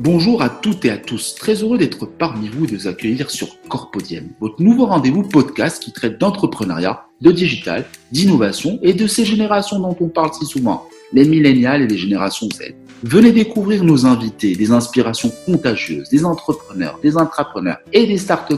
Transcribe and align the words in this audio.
Bonjour 0.00 0.42
à 0.42 0.48
toutes 0.48 0.84
et 0.84 0.90
à 0.90 0.96
tous, 0.96 1.34
très 1.34 1.54
heureux 1.54 1.76
d'être 1.76 2.06
parmi 2.06 2.46
vous 2.46 2.66
et 2.66 2.68
de 2.68 2.76
vous 2.76 2.86
accueillir 2.86 3.32
sur 3.32 3.48
Corpodium, 3.68 4.28
votre 4.38 4.62
nouveau 4.62 4.86
rendez-vous 4.86 5.24
podcast 5.24 5.82
qui 5.82 5.90
traite 5.90 6.20
d'entrepreneuriat, 6.20 7.06
de 7.20 7.32
digital, 7.32 7.84
d'innovation 8.12 8.78
et 8.84 8.94
de 8.94 9.08
ces 9.08 9.24
générations 9.24 9.80
dont 9.80 9.96
on 9.98 10.06
parle 10.06 10.32
si 10.32 10.46
souvent, 10.46 10.84
les 11.12 11.24
millénials 11.24 11.82
et 11.82 11.88
les 11.88 11.98
générations 11.98 12.46
Z. 12.48 12.76
Venez 13.02 13.32
découvrir 13.32 13.82
nos 13.82 14.06
invités, 14.06 14.54
des 14.54 14.70
inspirations 14.70 15.32
contagieuses, 15.44 16.08
des 16.10 16.24
entrepreneurs, 16.24 17.00
des 17.02 17.16
intrapreneurs 17.16 17.78
et 17.92 18.06
des 18.06 18.18
start 18.18 18.52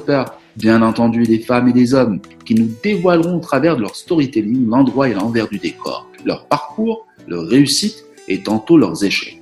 bien 0.57 0.83
entendu 0.83 1.23
des 1.23 1.39
femmes 1.39 1.69
et 1.69 1.73
des 1.73 1.95
hommes, 1.95 2.21
qui 2.45 2.55
nous 2.55 2.69
dévoileront 2.83 3.39
au 3.39 3.41
travers 3.41 3.77
de 3.77 3.81
leur 3.81 3.97
storytelling 3.97 4.69
l'endroit 4.69 5.09
et 5.09 5.15
l'envers 5.15 5.49
du 5.49 5.59
décor, 5.59 6.07
leur 6.23 6.45
parcours, 6.49 7.07
leurs 7.27 7.47
réussites 7.47 8.05
et 8.29 8.43
tantôt 8.43 8.77
leurs 8.77 9.05
échecs. 9.05 9.40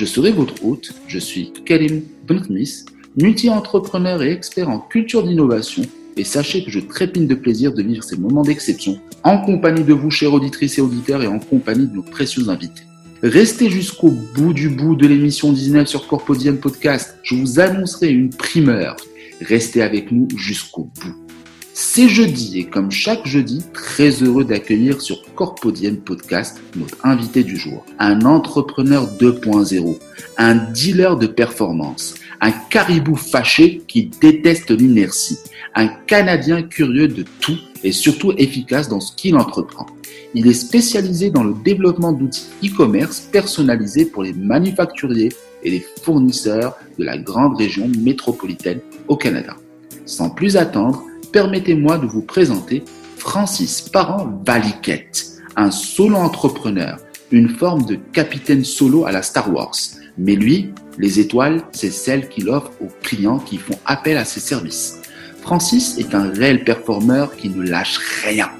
Je 0.00 0.06
serai 0.06 0.32
votre 0.32 0.64
hôte, 0.64 0.94
je 1.08 1.18
suis 1.18 1.52
Karim 1.66 2.00
Bunkmis, 2.26 2.86
multi-entrepreneur 3.18 4.22
et 4.22 4.32
expert 4.32 4.70
en 4.70 4.78
culture 4.78 5.22
d'innovation 5.22 5.82
et 6.16 6.24
sachez 6.24 6.64
que 6.64 6.70
je 6.70 6.80
trépine 6.80 7.26
de 7.26 7.34
plaisir 7.34 7.74
de 7.74 7.82
vivre 7.82 8.02
ces 8.02 8.16
moments 8.16 8.40
d'exception 8.40 8.98
en 9.24 9.42
compagnie 9.42 9.84
de 9.84 9.92
vous, 9.92 10.10
chers 10.10 10.32
auditrices 10.32 10.78
et 10.78 10.80
auditeurs, 10.80 11.22
et 11.22 11.26
en 11.26 11.38
compagnie 11.38 11.86
de 11.86 11.96
nos 11.96 12.02
précieux 12.02 12.48
invités. 12.48 12.84
Restez 13.22 13.68
jusqu'au 13.68 14.10
bout 14.34 14.54
du 14.54 14.70
bout 14.70 14.96
de 14.96 15.06
l'émission 15.06 15.52
19 15.52 15.86
sur 15.86 16.08
Corpodium 16.08 16.56
Podcast. 16.56 17.18
Je 17.22 17.34
vous 17.34 17.60
annoncerai 17.60 18.08
une 18.08 18.30
primeur. 18.30 18.96
Restez 19.42 19.82
avec 19.82 20.10
nous 20.12 20.28
jusqu'au 20.34 20.84
bout. 20.84 21.29
C'est 21.72 22.08
jeudi 22.08 22.58
et 22.58 22.64
comme 22.64 22.90
chaque 22.90 23.26
jeudi, 23.26 23.62
très 23.72 24.10
heureux 24.22 24.44
d'accueillir 24.44 25.00
sur 25.00 25.22
Corpodium 25.34 25.96
Podcast 25.98 26.60
notre 26.76 26.96
invité 27.04 27.44
du 27.44 27.56
jour, 27.56 27.86
un 27.98 28.22
entrepreneur 28.22 29.08
2.0, 29.18 29.96
un 30.36 30.54
dealer 30.54 31.16
de 31.16 31.28
performance, 31.28 32.14
un 32.40 32.50
caribou 32.50 33.14
fâché 33.14 33.82
qui 33.86 34.10
déteste 34.20 34.70
l'inertie, 34.72 35.38
un 35.74 35.86
Canadien 35.86 36.62
curieux 36.62 37.08
de 37.08 37.24
tout 37.40 37.58
et 37.84 37.92
surtout 37.92 38.32
efficace 38.36 38.88
dans 38.88 39.00
ce 39.00 39.14
qu'il 39.14 39.36
entreprend. 39.36 39.86
Il 40.34 40.48
est 40.48 40.54
spécialisé 40.54 41.30
dans 41.30 41.44
le 41.44 41.54
développement 41.64 42.12
d'outils 42.12 42.46
e-commerce 42.64 43.20
personnalisés 43.20 44.06
pour 44.06 44.24
les 44.24 44.32
manufacturiers 44.32 45.32
et 45.62 45.70
les 45.70 45.86
fournisseurs 46.02 46.76
de 46.98 47.04
la 47.04 47.16
grande 47.16 47.56
région 47.56 47.90
métropolitaine 47.98 48.80
au 49.08 49.16
Canada. 49.16 49.56
Sans 50.04 50.30
plus 50.30 50.56
attendre, 50.56 51.04
permettez-moi 51.32 51.98
de 51.98 52.06
vous 52.06 52.22
présenter 52.22 52.84
Francis 53.16 53.82
Parent-Valiquette, 53.82 55.26
un 55.56 55.70
solo 55.70 56.16
entrepreneur, 56.16 56.98
une 57.30 57.50
forme 57.50 57.84
de 57.84 57.94
capitaine 57.94 58.64
solo 58.64 59.04
à 59.04 59.12
la 59.12 59.22
Star 59.22 59.52
Wars. 59.52 59.76
Mais 60.18 60.34
lui, 60.34 60.72
les 60.98 61.20
étoiles, 61.20 61.62
c'est 61.72 61.90
celles 61.90 62.28
qu'il 62.28 62.48
offre 62.48 62.72
aux 62.80 62.88
clients 63.02 63.38
qui 63.38 63.58
font 63.58 63.78
appel 63.86 64.16
à 64.16 64.24
ses 64.24 64.40
services. 64.40 65.00
Francis 65.40 65.96
est 65.98 66.14
un 66.14 66.30
réel 66.30 66.64
performeur 66.64 67.36
qui 67.36 67.48
ne 67.48 67.62
lâche 67.62 67.98
rien. 68.24 68.50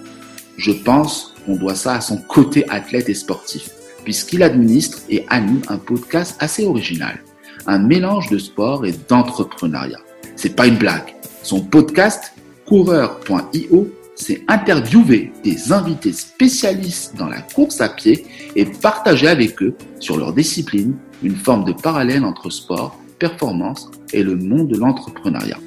Je 0.56 0.72
pense 0.72 1.34
qu'on 1.44 1.56
doit 1.56 1.74
ça 1.74 1.94
à 1.94 2.00
son 2.00 2.16
côté 2.16 2.68
athlète 2.68 3.08
et 3.08 3.14
sportif, 3.14 3.70
puisqu'il 4.05 4.42
administre 4.42 4.98
et 5.08 5.24
anime 5.28 5.62
un 5.68 5.78
podcast 5.78 6.36
assez 6.38 6.64
original, 6.64 7.22
un 7.66 7.78
mélange 7.78 8.30
de 8.30 8.38
sport 8.38 8.86
et 8.86 8.94
d'entrepreneuriat. 9.08 10.00
C'est 10.36 10.56
pas 10.56 10.66
une 10.66 10.77
blague. 10.77 11.14
Son 11.42 11.61
podcast, 11.61 12.33
coureur.io, 12.70 13.89
c'est 14.14 14.45
interviewer 14.47 15.33
des 15.42 15.73
invités 15.73 16.13
spécialistes 16.13 17.17
dans 17.17 17.27
la 17.27 17.41
course 17.41 17.81
à 17.81 17.89
pied 17.89 18.25
et 18.55 18.64
partager 18.64 19.27
avec 19.27 19.61
eux 19.61 19.75
sur 19.98 20.17
leur 20.17 20.33
discipline 20.33 20.95
une 21.25 21.35
forme 21.35 21.64
de 21.64 21.73
parallèle 21.73 22.25
entre 22.25 22.48
sport, 22.48 22.97
performance 23.19 23.91
et 24.13 24.23
le 24.23 24.36
monde 24.36 24.69
de 24.69 24.79
l'entrepreneuriat. 24.79 25.58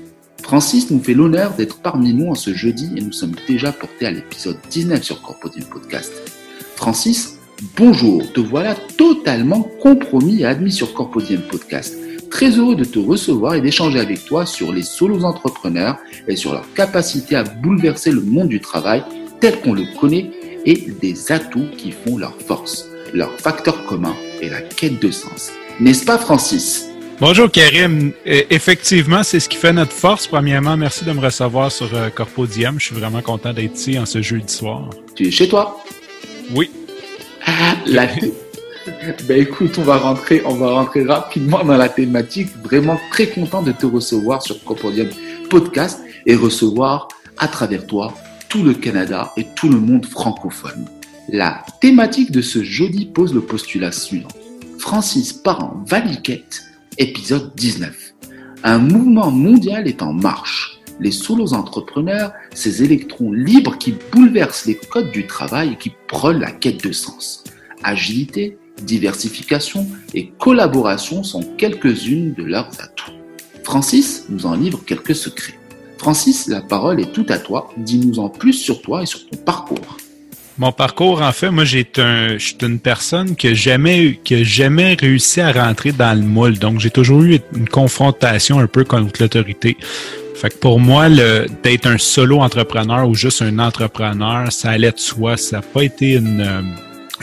Francis 0.44 0.92
nous 0.92 1.04
fait 1.04 1.14
l'honneur 1.14 1.54
d'être 1.56 1.82
parmi 1.82 2.14
nous 2.14 2.30
en 2.30 2.36
ce 2.36 2.54
jeudi 2.54 2.90
et 2.96 3.02
nous 3.02 3.12
sommes 3.12 3.36
déjà 3.50 3.74
portés 3.74 4.06
à 4.06 4.12
l'épisode 4.12 4.58
19 4.70 5.04
sur 5.04 5.22
Corpodium 5.22 5.66
Podcast. 5.66 6.14
Francis, 6.78 7.38
bonjour, 7.76 8.32
te 8.32 8.40
voilà 8.40 8.76
totalement 8.98 9.64
compromis 9.82 10.44
et 10.44 10.46
admis 10.46 10.72
sur 10.72 10.94
Corpodium 10.94 11.42
Podcast. 11.42 12.03
Très 12.34 12.50
heureux 12.58 12.76
de 12.76 12.84
te 12.84 12.98
recevoir 12.98 13.54
et 13.54 13.62
d'échanger 13.62 14.00
avec 14.00 14.26
toi 14.26 14.48
sur 14.48 14.74
les 14.74 14.82
solos 14.82 15.24
entrepreneurs 15.24 15.98
et 16.28 16.36
sur 16.36 16.52
leur 16.52 16.66
capacité 16.74 17.36
à 17.36 17.44
bouleverser 17.44 18.10
le 18.10 18.22
monde 18.22 18.48
du 18.48 18.60
travail 18.60 19.04
tel 19.40 19.62
qu'on 19.62 19.74
le 19.74 19.84
connaît 20.00 20.32
et 20.66 20.88
des 21.00 21.32
atouts 21.32 21.68
qui 21.78 21.92
font 21.92 22.18
leur 22.18 22.36
force, 22.42 22.88
leur 23.14 23.40
facteur 23.40 23.86
commun 23.86 24.16
et 24.42 24.50
la 24.50 24.62
quête 24.64 25.00
de 25.00 25.12
sens. 25.12 25.52
N'est-ce 25.80 26.06
pas 26.06 26.18
Francis? 26.18 26.88
Bonjour 27.20 27.52
Karim. 27.52 28.14
Effectivement, 28.26 29.22
c'est 29.22 29.40
ce 29.40 29.48
qui 29.48 29.58
fait 29.58 29.72
notre 29.72 29.94
force. 29.94 30.26
Premièrement, 30.26 30.76
merci 30.76 31.06
de 31.06 31.12
me 31.12 31.20
recevoir 31.22 31.72
sur 31.72 31.94
euh, 31.94 32.10
Corpodium. 32.10 32.80
Je 32.80 32.86
suis 32.86 32.96
vraiment 32.96 33.22
content 33.22 33.54
d'être 33.54 33.76
ici 33.76 34.00
en 34.00 34.08
ce 34.08 34.24
jeudi 34.24 34.52
soir. 34.52 34.90
Tu 35.14 35.28
es 35.28 35.32
chez 35.32 35.48
toi? 35.48 35.84
Oui. 36.56 36.72
la... 37.86 38.08
ben 39.28 39.42
écoute, 39.42 39.78
on 39.78 39.84
va 39.84 39.98
rentrer, 39.98 40.42
on 40.46 40.56
va 40.56 40.72
rentrer 40.72 41.04
rapidement 41.04 41.64
dans 41.64 41.78
la 41.78 41.90
thématique. 41.90 42.50
Vraiment 42.64 43.00
très 43.12 43.28
content 43.28 43.62
de 43.62 43.72
te 43.72 43.86
recevoir 43.86 44.42
sur 44.42 44.62
Corpodium 44.64 45.10
Podcast 45.50 46.02
et 46.26 46.36
recevoir 46.36 47.08
à 47.38 47.48
travers 47.48 47.86
toi 47.86 48.14
tout 48.50 48.64
le 48.64 48.74
Canada 48.74 49.32
et 49.38 49.46
tout 49.56 49.70
le 49.70 49.80
monde 49.80 50.06
francophone. 50.06 50.86
La 51.30 51.64
thématique 51.82 52.32
de 52.32 52.42
ce 52.42 52.64
jeudi 52.64 53.06
pose 53.06 53.34
le 53.34 53.42
postulat 53.42 53.92
suivant. 53.92 54.30
Francis 54.78 55.32
Parent 55.34 55.84
Valiquette 55.88 56.64
épisode 56.98 57.54
19. 57.56 58.14
Un 58.64 58.78
mouvement 58.78 59.32
mondial 59.32 59.88
est 59.88 60.02
en 60.02 60.14
marche. 60.14 60.80
Les 61.00 61.12
solos 61.12 61.54
entrepreneurs, 61.54 62.34
ces 62.54 62.84
électrons 62.84 63.32
libres 63.32 63.78
qui 63.78 63.96
bouleversent 64.12 64.66
les 64.66 64.76
codes 64.76 65.12
du 65.12 65.26
travail 65.26 65.74
et 65.74 65.78
qui 65.78 65.92
prônent 66.08 66.40
la 66.40 66.52
quête 66.52 66.84
de 66.84 66.92
sens. 66.92 67.44
Agilité, 67.84 68.58
diversification 68.82 69.88
et 70.14 70.32
collaboration 70.40 71.24
sont 71.24 71.44
quelques-unes 71.58 72.34
de 72.34 72.44
leurs 72.44 72.70
atouts. 72.82 73.12
Francis 73.64 74.26
nous 74.30 74.46
en 74.46 74.56
livre 74.56 74.82
quelques 74.86 75.16
secrets. 75.16 75.58
Francis, 75.98 76.48
la 76.48 76.62
parole 76.62 77.00
est 77.00 77.14
tout 77.14 77.26
à 77.30 77.38
toi. 77.38 77.70
Dis-nous 77.78 78.20
en 78.20 78.28
plus 78.28 78.54
sur 78.54 78.82
toi 78.82 79.04
et 79.04 79.06
sur 79.06 79.26
ton 79.26 79.38
parcours. 79.38 79.98
Mon 80.58 80.72
parcours, 80.72 81.22
en 81.22 81.32
fait, 81.32 81.50
moi, 81.50 81.64
j'ai 81.64 81.90
une 82.62 82.80
personne 82.80 83.36
qui 83.36 83.48
n'a 83.48 83.54
jamais, 83.54 84.20
jamais 84.30 84.94
réussi 84.94 85.42
à 85.42 85.52
rentrer 85.52 85.94
dans 85.94 86.14
le 86.14 86.24
moule. 86.24 86.60
Donc, 86.60 86.80
j'ai 86.80 86.92
toujours 86.92 87.24
eu 87.24 87.40
une 87.56 87.68
confrontation 87.68 88.60
un 88.60 88.68
peu 88.68 88.84
contre 88.84 89.20
l'autorité. 89.20 89.78
Fait 90.36 90.50
que 90.50 90.58
pour 90.58 90.80
moi, 90.80 91.08
d'être 91.10 91.88
un 91.88 91.98
solo 91.98 92.42
entrepreneur 92.42 93.08
ou 93.08 93.16
juste 93.16 93.42
un 93.42 93.58
entrepreneur, 93.58 94.52
ça 94.52 94.72
allait 94.72 94.92
de 94.92 95.00
soi. 95.00 95.38
Ça 95.38 95.58
n'a 95.58 95.62
pas 95.64 95.84
été 95.84 96.16
une, 96.16 96.42
euh, 96.42 96.62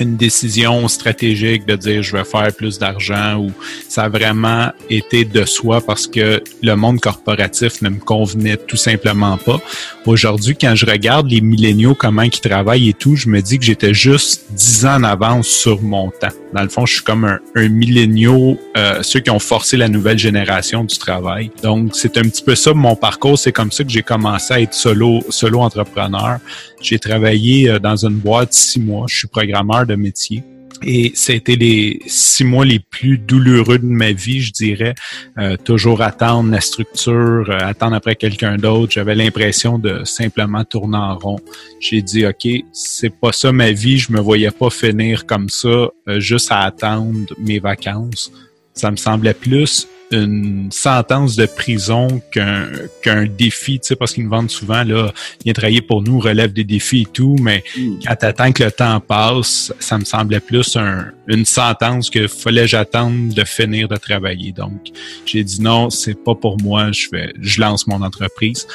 une 0.01 0.17
décision 0.17 0.89
stratégique 0.89 1.67
de 1.67 1.77
dire 1.77 2.03
je 2.03 2.17
vais 2.17 2.25
faire 2.25 2.53
plus 2.55 2.79
d'argent 2.79 3.39
ou 3.39 3.53
ça 3.89 4.05
a 4.05 4.09
vraiment 4.09 4.71
été 4.89 5.25
de 5.25 5.45
soi 5.45 5.81
parce 5.81 6.07
que 6.07 6.43
le 6.63 6.75
monde 6.75 7.01
corporatif 7.01 7.83
ne 7.83 7.91
me 7.91 7.99
convenait 7.99 8.57
tout 8.57 8.77
simplement 8.77 9.37
pas. 9.37 9.61
Aujourd'hui, 10.07 10.57
quand 10.61 10.75
je 10.75 10.87
regarde 10.87 11.31
les 11.31 11.41
milléniaux, 11.41 11.95
comment 11.95 12.23
ils 12.23 12.31
travaillent 12.31 12.89
et 12.89 12.95
tout, 12.95 13.17
je 13.17 13.29
me 13.29 13.41
dis 13.41 13.59
que 13.59 13.65
j'étais 13.65 13.95
juste 13.95 14.47
dix 14.51 14.85
ans 14.87 14.97
en 14.97 15.05
avance 15.05 15.47
sur 15.47 15.83
mon 15.83 16.11
temps. 16.11 16.29
Dans 16.53 16.63
le 16.63 16.69
fond, 16.69 16.85
je 16.85 16.95
suis 16.95 17.03
comme 17.05 17.25
un, 17.25 17.39
un 17.55 17.69
milléniaux, 17.69 18.59
euh, 18.77 19.03
ceux 19.03 19.21
qui 19.21 19.31
ont 19.31 19.39
forcé 19.39 19.77
la 19.77 19.89
nouvelle 19.89 20.19
génération 20.19 20.83
du 20.83 20.99
travail. 20.99 21.51
Donc, 21.63 21.91
c'est 21.95 22.17
un 22.19 22.23
petit 22.23 22.43
peu 22.43 22.55
ça 22.55 22.75
mon 22.75 22.97
parcours. 22.97 23.39
C'est 23.39 23.53
comme 23.53 23.71
ça 23.71 23.85
que 23.85 23.91
j'ai 23.91 24.03
commencé 24.03 24.55
à 24.55 24.61
être 24.61 24.75
solo, 24.75 25.21
solo 25.29 25.61
entrepreneur. 25.61 26.39
J'ai 26.81 26.99
travaillé 26.99 27.71
euh, 27.71 27.79
dans 27.79 27.97
une 28.05 28.17
boîte 28.17 28.53
six 28.53 28.81
mois. 28.81 29.07
Je 29.09 29.19
suis 29.19 29.29
programmeur 29.29 29.87
métier. 29.97 30.43
Et 30.83 31.13
c'était 31.15 31.57
les 31.57 32.01
six 32.07 32.45
mois 32.45 32.65
les 32.65 32.79
plus 32.79 33.19
douloureux 33.19 33.79
de 33.79 33.85
ma 33.85 34.13
vie, 34.13 34.41
je 34.41 34.53
dirais. 34.53 34.95
Euh, 35.39 35.57
toujours 35.57 36.01
attendre 36.01 36.51
la 36.51 36.61
structure, 36.61 37.45
euh, 37.51 37.59
attendre 37.61 37.97
après 37.97 38.15
quelqu'un 38.17 38.57
d'autre. 38.57 38.93
J'avais 38.93 39.15
l'impression 39.15 39.79
de 39.79 40.05
simplement 40.05 40.65
tourner 40.65 40.97
en 40.97 41.19
rond. 41.19 41.39
J'ai 41.81 42.01
dit, 42.01 42.25
OK, 42.25 42.49
c'est 42.73 43.11
pas 43.11 43.33
ça 43.33 43.53
ma 43.53 43.73
vie. 43.73 43.99
Je 43.99 44.11
me 44.13 44.21
voyais 44.21 44.51
pas 44.51 44.71
finir 44.71 45.27
comme 45.27 45.51
ça, 45.51 45.89
juste 46.17 46.51
à 46.51 46.61
attendre 46.61 47.35
mes 47.39 47.59
vacances. 47.59 48.33
Ça 48.73 48.91
me 48.91 48.97
semblait 48.97 49.35
plus 49.35 49.87
une 50.11 50.71
sentence 50.73 51.37
de 51.37 51.47
prison 51.47 52.21
qu'un 52.33 52.69
qu'un 53.03 53.27
défi, 53.27 53.79
tu 53.79 53.89
sais, 53.89 53.97
parce 53.97 54.13
qu'ils 54.13 54.25
nous 54.25 54.31
vendent 54.31 54.51
souvent, 54.51 54.83
là, 54.83 55.13
viens 55.45 55.53
travailler 55.53 55.83
pour 55.83 56.03
nous, 56.03 56.19
relève 56.19 56.53
des 56.53 56.65
défis 56.65 57.03
et 57.03 57.07
tout, 57.07 57.37
mais 57.41 57.63
mm. 57.77 57.99
quand 58.07 58.17
t'attends 58.17 58.53
que 58.53 58.65
le 58.65 58.73
temps 58.73 59.01
passe, 59.01 59.73
ça 59.79 59.99
me 59.99 60.05
semblait 60.05 60.41
plus 60.41 60.77
un, 60.77 61.13
une 61.29 61.45
sentence 61.45 62.11
que 62.11 62.27
fallait 62.27 62.67
j'attendre 62.67 63.35
de 63.35 63.45
finir 63.45 63.89
de 63.89 63.97
travailler. 63.97 64.53
Donc, 64.53 64.89
j'ai 65.25 65.45
dit 65.45 65.61
non, 65.61 65.91
c'est 65.91 66.15
pas 66.15 66.35
pour 66.35 66.61
moi, 66.61 66.91
je 66.93 67.09
vais, 67.13 67.33
je 67.41 67.61
lance 67.61 67.87
mon 67.87 68.03
entreprise. 68.03 68.67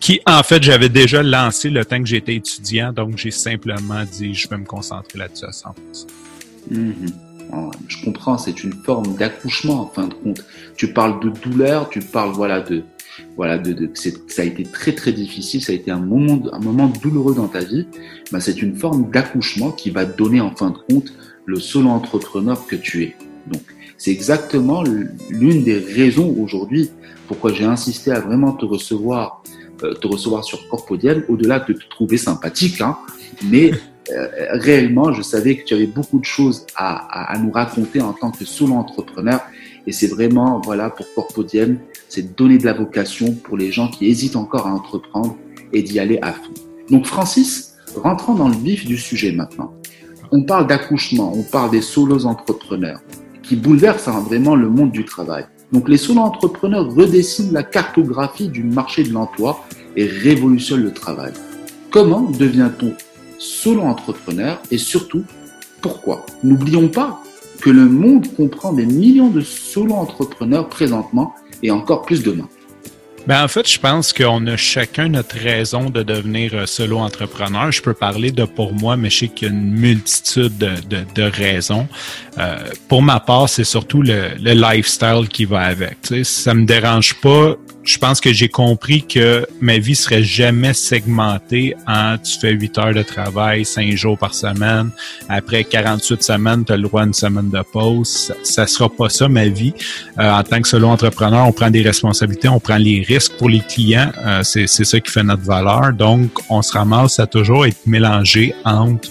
Qui, 0.00 0.20
en 0.26 0.42
fait, 0.42 0.60
j'avais 0.62 0.88
déjà 0.88 1.22
lancé 1.22 1.70
le 1.70 1.84
temps 1.84 2.00
que 2.00 2.08
j'étais 2.08 2.34
étudiant, 2.34 2.92
donc 2.92 3.18
j'ai 3.18 3.30
simplement 3.30 4.02
dit, 4.04 4.34
je 4.34 4.48
vais 4.48 4.56
me 4.56 4.64
concentrer 4.64 5.16
là-dessus 5.16 5.44
à 5.44 5.50
100%. 5.50 6.06
Mm-hmm. 6.72 7.31
Je 7.88 8.04
comprends, 8.04 8.38
c'est 8.38 8.64
une 8.64 8.72
forme 8.72 9.14
d'accouchement 9.16 9.82
en 9.82 9.86
fin 9.86 10.08
de 10.08 10.14
compte. 10.14 10.44
Tu 10.76 10.92
parles 10.92 11.20
de 11.20 11.28
douleur, 11.28 11.90
tu 11.90 12.00
parles 12.00 12.32
voilà 12.32 12.60
de 12.60 12.82
voilà 13.36 13.58
de, 13.58 13.72
de 13.72 13.90
ça 13.94 14.42
a 14.42 14.44
été 14.44 14.62
très 14.62 14.92
très 14.92 15.12
difficile, 15.12 15.62
ça 15.62 15.72
a 15.72 15.74
été 15.74 15.90
un 15.90 16.00
moment 16.00 16.40
un 16.52 16.60
moment 16.60 16.90
douloureux 17.02 17.34
dans 17.34 17.48
ta 17.48 17.60
vie. 17.60 17.86
Ben, 18.30 18.40
c'est 18.40 18.62
une 18.62 18.76
forme 18.76 19.10
d'accouchement 19.10 19.70
qui 19.70 19.90
va 19.90 20.04
donner 20.04 20.40
en 20.40 20.54
fin 20.54 20.70
de 20.70 20.78
compte 20.78 21.12
le 21.44 21.58
solo 21.60 21.90
entrepreneur 21.90 22.66
que 22.66 22.76
tu 22.76 23.02
es. 23.02 23.16
Donc 23.48 23.62
c'est 23.98 24.12
exactement 24.12 24.82
l'une 25.28 25.62
des 25.64 25.78
raisons 25.78 26.34
aujourd'hui 26.38 26.90
pourquoi 27.28 27.52
j'ai 27.52 27.64
insisté 27.64 28.10
à 28.10 28.20
vraiment 28.20 28.52
te 28.52 28.64
recevoir 28.64 29.42
euh, 29.84 29.94
te 29.94 30.06
recevoir 30.06 30.44
sur 30.44 30.68
Corpodium, 30.68 31.24
au-delà 31.28 31.58
de 31.58 31.72
te 31.72 31.88
trouver 31.88 32.16
sympathique, 32.16 32.80
hein, 32.80 32.96
mais 33.50 33.72
euh, 34.12 34.28
réellement, 34.52 35.12
je 35.12 35.22
savais 35.22 35.56
que 35.56 35.64
tu 35.64 35.74
avais 35.74 35.86
beaucoup 35.86 36.18
de 36.18 36.24
choses 36.24 36.66
à, 36.76 37.36
nous 37.42 37.50
raconter 37.50 38.00
en 38.00 38.12
tant 38.12 38.30
que 38.30 38.44
solo 38.44 38.74
entrepreneur. 38.74 39.40
Et 39.86 39.92
c'est 39.92 40.06
vraiment, 40.06 40.60
voilà, 40.64 40.90
pour 40.90 41.06
Corpodium, 41.14 41.78
c'est 42.08 42.36
donner 42.36 42.58
de 42.58 42.64
la 42.64 42.72
vocation 42.72 43.34
pour 43.34 43.56
les 43.56 43.72
gens 43.72 43.88
qui 43.88 44.06
hésitent 44.06 44.36
encore 44.36 44.66
à 44.66 44.72
entreprendre 44.72 45.36
et 45.72 45.82
d'y 45.82 45.98
aller 45.98 46.18
à 46.22 46.32
fond. 46.32 46.52
Donc, 46.90 47.06
Francis, 47.06 47.74
rentrons 47.96 48.34
dans 48.34 48.48
le 48.48 48.56
vif 48.56 48.86
du 48.86 48.96
sujet 48.96 49.32
maintenant. 49.32 49.74
On 50.30 50.44
parle 50.44 50.66
d'accouchement, 50.66 51.32
on 51.34 51.42
parle 51.42 51.70
des 51.70 51.82
solos 51.82 52.26
entrepreneurs 52.26 53.00
qui 53.42 53.56
bouleversent 53.56 54.08
hein, 54.08 54.24
vraiment 54.26 54.54
le 54.54 54.68
monde 54.68 54.92
du 54.92 55.04
travail. 55.04 55.46
Donc, 55.72 55.88
les 55.88 55.96
solo 55.96 56.20
entrepreneurs 56.20 56.94
redessinent 56.94 57.52
la 57.52 57.62
cartographie 57.62 58.48
du 58.48 58.62
marché 58.62 59.02
de 59.02 59.12
l'emploi 59.12 59.64
et 59.96 60.06
révolutionnent 60.06 60.82
le 60.82 60.92
travail. 60.92 61.32
Comment 61.90 62.22
devient-on 62.22 62.94
solo 63.42 63.82
entrepreneur 63.82 64.60
et 64.70 64.78
surtout 64.78 65.24
pourquoi? 65.80 66.24
N'oublions 66.44 66.88
pas 66.88 67.20
que 67.60 67.70
le 67.70 67.86
monde 67.86 68.32
comprend 68.36 68.72
des 68.72 68.86
millions 68.86 69.30
de 69.30 69.40
solo 69.40 69.94
entrepreneurs 69.94 70.68
présentement 70.68 71.34
et 71.62 71.70
encore 71.70 72.02
plus 72.02 72.22
demain. 72.22 72.48
Ben 73.26 73.44
en 73.44 73.46
fait, 73.46 73.70
je 73.70 73.78
pense 73.78 74.12
qu'on 74.12 74.46
a 74.48 74.56
chacun 74.56 75.08
notre 75.08 75.36
raison 75.36 75.90
de 75.90 76.02
devenir 76.02 76.54
euh, 76.54 76.66
solo 76.66 76.98
entrepreneur. 76.98 77.70
Je 77.70 77.80
peux 77.80 77.94
parler 77.94 78.32
de 78.32 78.44
pour 78.44 78.72
moi, 78.72 78.96
mais 78.96 79.10
je 79.10 79.18
sais 79.20 79.28
qu'il 79.28 79.46
y 79.46 79.50
a 79.50 79.54
une 79.54 79.70
multitude 79.70 80.58
de, 80.58 80.72
de, 80.88 81.04
de 81.14 81.22
raisons. 81.22 81.86
Euh, 82.38 82.56
pour 82.88 83.00
ma 83.00 83.20
part, 83.20 83.48
c'est 83.48 83.62
surtout 83.62 84.02
le, 84.02 84.30
le, 84.40 84.54
lifestyle 84.54 85.28
qui 85.28 85.44
va 85.44 85.60
avec. 85.60 86.02
Tu 86.02 86.08
sais, 86.08 86.24
ça 86.24 86.52
me 86.54 86.64
dérange 86.64 87.14
pas 87.20 87.56
je 87.84 87.98
pense 87.98 88.20
que 88.20 88.32
j'ai 88.32 88.48
compris 88.48 89.02
que 89.02 89.46
ma 89.60 89.78
vie 89.78 89.96
serait 89.96 90.22
jamais 90.22 90.72
segmentée 90.72 91.74
en 91.86 92.16
tu 92.16 92.38
fais 92.38 92.52
8 92.52 92.78
heures 92.78 92.94
de 92.94 93.02
travail, 93.02 93.64
5 93.64 93.90
jours 93.96 94.16
par 94.16 94.34
semaine. 94.34 94.90
Après 95.28 95.64
48 95.64 96.22
semaines, 96.22 96.64
tu 96.64 96.72
as 96.72 96.76
le 96.76 96.84
droit 96.84 97.02
à 97.02 97.04
une 97.06 97.14
semaine 97.14 97.50
de 97.50 97.62
pause. 97.72 98.32
Ça, 98.44 98.66
sera 98.66 98.88
pas 98.88 99.08
ça 99.08 99.28
ma 99.28 99.46
vie. 99.46 99.74
Euh, 100.18 100.30
en 100.30 100.42
tant 100.44 100.60
que 100.60 100.68
solo 100.68 100.88
entrepreneur, 100.88 101.46
on 101.46 101.52
prend 101.52 101.70
des 101.70 101.82
responsabilités, 101.82 102.48
on 102.48 102.60
prend 102.60 102.76
les 102.76 103.02
risques 103.02 103.32
pour 103.36 103.48
les 103.48 103.60
clients. 103.60 104.12
Euh, 104.24 104.42
c'est 104.44 104.66
ça 104.66 105.00
qui 105.00 105.10
fait 105.10 105.24
notre 105.24 105.42
valeur. 105.42 105.92
Donc, 105.92 106.30
on 106.48 106.62
se 106.62 106.72
ramasse 106.72 107.18
à 107.18 107.26
toujours 107.26 107.66
être 107.66 107.86
mélangé 107.86 108.54
entre 108.64 109.08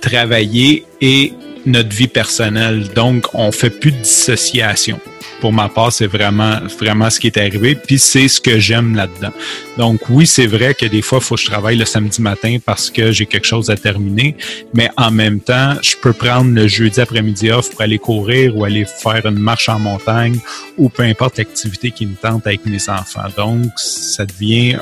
travailler 0.00 0.84
et 1.00 1.32
notre 1.64 1.94
vie 1.94 2.08
personnelle. 2.08 2.88
Donc, 2.94 3.26
on 3.34 3.50
fait 3.50 3.70
plus 3.70 3.90
de 3.90 3.98
dissociation 3.98 5.00
pour 5.40 5.52
ma 5.52 5.68
part, 5.68 5.92
c'est 5.92 6.06
vraiment, 6.06 6.58
vraiment 6.78 7.10
ce 7.10 7.20
qui 7.20 7.26
est 7.26 7.36
arrivé. 7.36 7.74
Puis 7.74 7.98
c'est 7.98 8.28
ce 8.28 8.40
que 8.40 8.58
j'aime 8.58 8.94
là-dedans. 8.94 9.32
Donc 9.76 10.00
oui, 10.08 10.26
c'est 10.26 10.46
vrai 10.46 10.74
que 10.74 10.86
des 10.86 11.02
fois, 11.02 11.18
il 11.18 11.24
faut 11.24 11.34
que 11.34 11.40
je 11.40 11.46
travaille 11.46 11.76
le 11.76 11.84
samedi 11.84 12.22
matin 12.22 12.56
parce 12.64 12.90
que 12.90 13.12
j'ai 13.12 13.26
quelque 13.26 13.46
chose 13.46 13.70
à 13.70 13.76
terminer. 13.76 14.36
Mais 14.74 14.90
en 14.96 15.10
même 15.10 15.40
temps, 15.40 15.74
je 15.82 15.96
peux 15.96 16.12
prendre 16.12 16.52
le 16.54 16.66
jeudi 16.66 17.00
après-midi 17.00 17.50
off 17.50 17.70
pour 17.70 17.82
aller 17.82 17.98
courir 17.98 18.56
ou 18.56 18.64
aller 18.64 18.84
faire 18.84 19.26
une 19.26 19.38
marche 19.38 19.68
en 19.68 19.78
montagne 19.78 20.38
ou 20.76 20.88
peu 20.88 21.02
importe 21.02 21.38
l'activité 21.38 21.90
qui 21.90 22.06
me 22.06 22.14
tente 22.14 22.46
avec 22.46 22.64
mes 22.66 22.88
enfants. 22.88 23.28
Donc, 23.36 23.66
ça 23.76 24.24
devient 24.24 24.78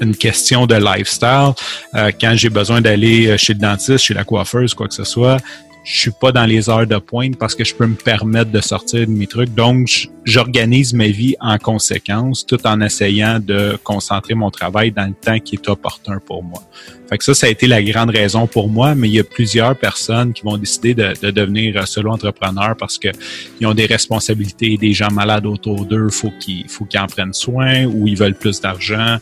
une 0.00 0.14
question 0.14 0.66
de 0.66 0.76
lifestyle. 0.76 1.52
Euh, 1.94 2.12
quand 2.20 2.34
j'ai 2.36 2.50
besoin 2.50 2.80
d'aller 2.80 3.36
chez 3.36 3.54
le 3.54 3.60
dentiste, 3.60 3.98
chez 3.98 4.14
la 4.14 4.24
coiffeuse, 4.24 4.74
quoi 4.74 4.86
que 4.86 4.94
ce 4.94 5.04
soit, 5.04 5.38
je 5.88 6.00
suis 6.00 6.10
pas 6.10 6.32
dans 6.32 6.44
les 6.44 6.68
heures 6.68 6.86
de 6.86 6.98
pointe 6.98 7.38
parce 7.38 7.54
que 7.54 7.64
je 7.64 7.74
peux 7.74 7.86
me 7.86 7.94
permettre 7.94 8.50
de 8.50 8.60
sortir 8.60 9.06
de 9.06 9.10
mes 9.10 9.26
trucs. 9.26 9.54
Donc, 9.54 9.88
j'organise 10.22 10.92
ma 10.92 11.06
vie 11.06 11.34
en 11.40 11.56
conséquence, 11.56 12.44
tout 12.44 12.64
en 12.66 12.82
essayant 12.82 13.40
de 13.40 13.78
concentrer 13.84 14.34
mon 14.34 14.50
travail 14.50 14.92
dans 14.92 15.06
le 15.06 15.14
temps 15.14 15.38
qui 15.38 15.54
est 15.54 15.66
opportun 15.66 16.18
pour 16.18 16.44
moi. 16.44 16.62
Fait 17.08 17.16
que 17.16 17.24
ça, 17.24 17.32
ça 17.32 17.46
a 17.46 17.48
été 17.48 17.66
la 17.66 17.82
grande 17.82 18.10
raison 18.10 18.46
pour 18.46 18.68
moi, 18.68 18.94
mais 18.94 19.08
il 19.08 19.14
y 19.14 19.18
a 19.18 19.24
plusieurs 19.24 19.74
personnes 19.78 20.34
qui 20.34 20.42
vont 20.42 20.58
décider 20.58 20.92
de, 20.92 21.14
de 21.22 21.30
devenir 21.30 21.88
solo 21.88 22.10
entrepreneur 22.10 22.76
parce 22.76 22.98
que 22.98 23.08
ils 23.58 23.66
ont 23.66 23.72
des 23.72 23.86
responsabilités, 23.86 24.76
des 24.76 24.92
gens 24.92 25.10
malades 25.10 25.46
autour 25.46 25.86
d'eux, 25.86 26.10
faut 26.10 26.32
qu'ils 26.38 26.68
faut 26.68 26.84
qu'ils 26.84 27.00
en 27.00 27.06
prennent 27.06 27.32
soin, 27.32 27.86
ou 27.86 28.06
ils 28.06 28.16
veulent 28.16 28.34
plus 28.34 28.60
d'argent, 28.60 29.16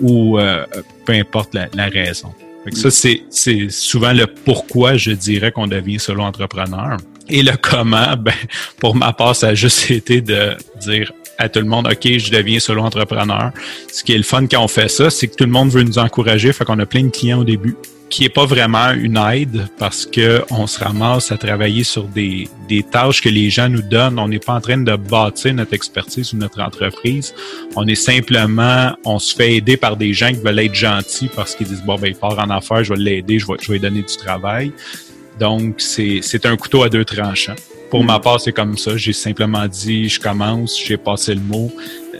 ou 0.00 0.38
euh, 0.38 0.64
peu 1.04 1.14
importe 1.14 1.52
la 1.54 1.86
raison 1.86 2.32
ça, 2.70 2.90
c'est, 2.90 3.68
souvent 3.70 4.12
le 4.12 4.26
pourquoi 4.26 4.96
je 4.96 5.10
dirais 5.10 5.52
qu'on 5.52 5.66
devient 5.66 5.98
solo 5.98 6.22
entrepreneur. 6.22 6.96
Et 7.28 7.42
le 7.42 7.52
comment, 7.60 8.16
ben, 8.16 8.34
pour 8.78 8.94
ma 8.94 9.12
part, 9.12 9.34
ça 9.34 9.48
a 9.48 9.54
juste 9.54 9.90
été 9.90 10.20
de 10.20 10.56
dire 10.80 11.12
à 11.38 11.48
tout 11.48 11.60
le 11.60 11.66
monde, 11.66 11.86
OK, 11.86 12.18
je 12.18 12.30
deviens 12.30 12.58
solo 12.58 12.82
entrepreneur. 12.82 13.50
Ce 13.92 14.02
qui 14.04 14.12
est 14.12 14.16
le 14.16 14.22
fun 14.22 14.46
quand 14.46 14.62
on 14.62 14.68
fait 14.68 14.88
ça, 14.88 15.10
c'est 15.10 15.28
que 15.28 15.34
tout 15.34 15.44
le 15.44 15.50
monde 15.50 15.70
veut 15.70 15.82
nous 15.82 15.98
encourager, 15.98 16.52
fait 16.52 16.64
qu'on 16.64 16.78
a 16.78 16.86
plein 16.86 17.04
de 17.04 17.10
clients 17.10 17.40
au 17.40 17.44
début 17.44 17.76
qui 18.12 18.26
est 18.26 18.28
pas 18.28 18.44
vraiment 18.44 18.90
une 18.90 19.16
aide 19.16 19.68
parce 19.78 20.04
que 20.04 20.44
on 20.50 20.66
se 20.66 20.78
ramasse 20.78 21.32
à 21.32 21.38
travailler 21.38 21.82
sur 21.82 22.04
des, 22.04 22.46
des 22.68 22.82
tâches 22.82 23.22
que 23.22 23.30
les 23.30 23.48
gens 23.48 23.70
nous 23.70 23.80
donnent. 23.80 24.18
On 24.18 24.28
n'est 24.28 24.38
pas 24.38 24.52
en 24.52 24.60
train 24.60 24.76
de 24.76 24.94
bâtir 24.96 25.54
notre 25.54 25.72
expertise 25.72 26.34
ou 26.34 26.36
notre 26.36 26.60
entreprise. 26.60 27.34
On 27.74 27.86
est 27.86 27.94
simplement, 27.94 28.94
on 29.06 29.18
se 29.18 29.34
fait 29.34 29.54
aider 29.54 29.78
par 29.78 29.96
des 29.96 30.12
gens 30.12 30.28
qui 30.28 30.40
veulent 30.40 30.58
être 30.58 30.74
gentils 30.74 31.30
parce 31.34 31.54
qu'ils 31.54 31.68
disent 31.68 31.82
bon 31.82 31.96
ben 31.96 32.08
il 32.08 32.14
part 32.14 32.38
en 32.38 32.50
affaires, 32.50 32.84
je 32.84 32.92
vais 32.92 33.00
l'aider, 33.00 33.38
je 33.38 33.46
vais, 33.46 33.54
je 33.58 33.68
vais 33.68 33.78
lui 33.78 33.80
donner 33.80 34.02
du 34.02 34.16
travail. 34.18 34.72
Donc 35.40 35.76
c'est 35.78 36.20
c'est 36.20 36.44
un 36.44 36.58
couteau 36.58 36.82
à 36.82 36.90
deux 36.90 37.06
tranchants. 37.06 37.56
Pour 37.92 38.04
ma 38.04 38.18
part, 38.18 38.40
c'est 38.40 38.52
comme 38.52 38.78
ça. 38.78 38.96
J'ai 38.96 39.12
simplement 39.12 39.68
dit, 39.68 40.08
je 40.08 40.18
commence, 40.18 40.82
j'ai 40.82 40.96
passé 40.96 41.34
le 41.34 41.42
mot. 41.42 41.70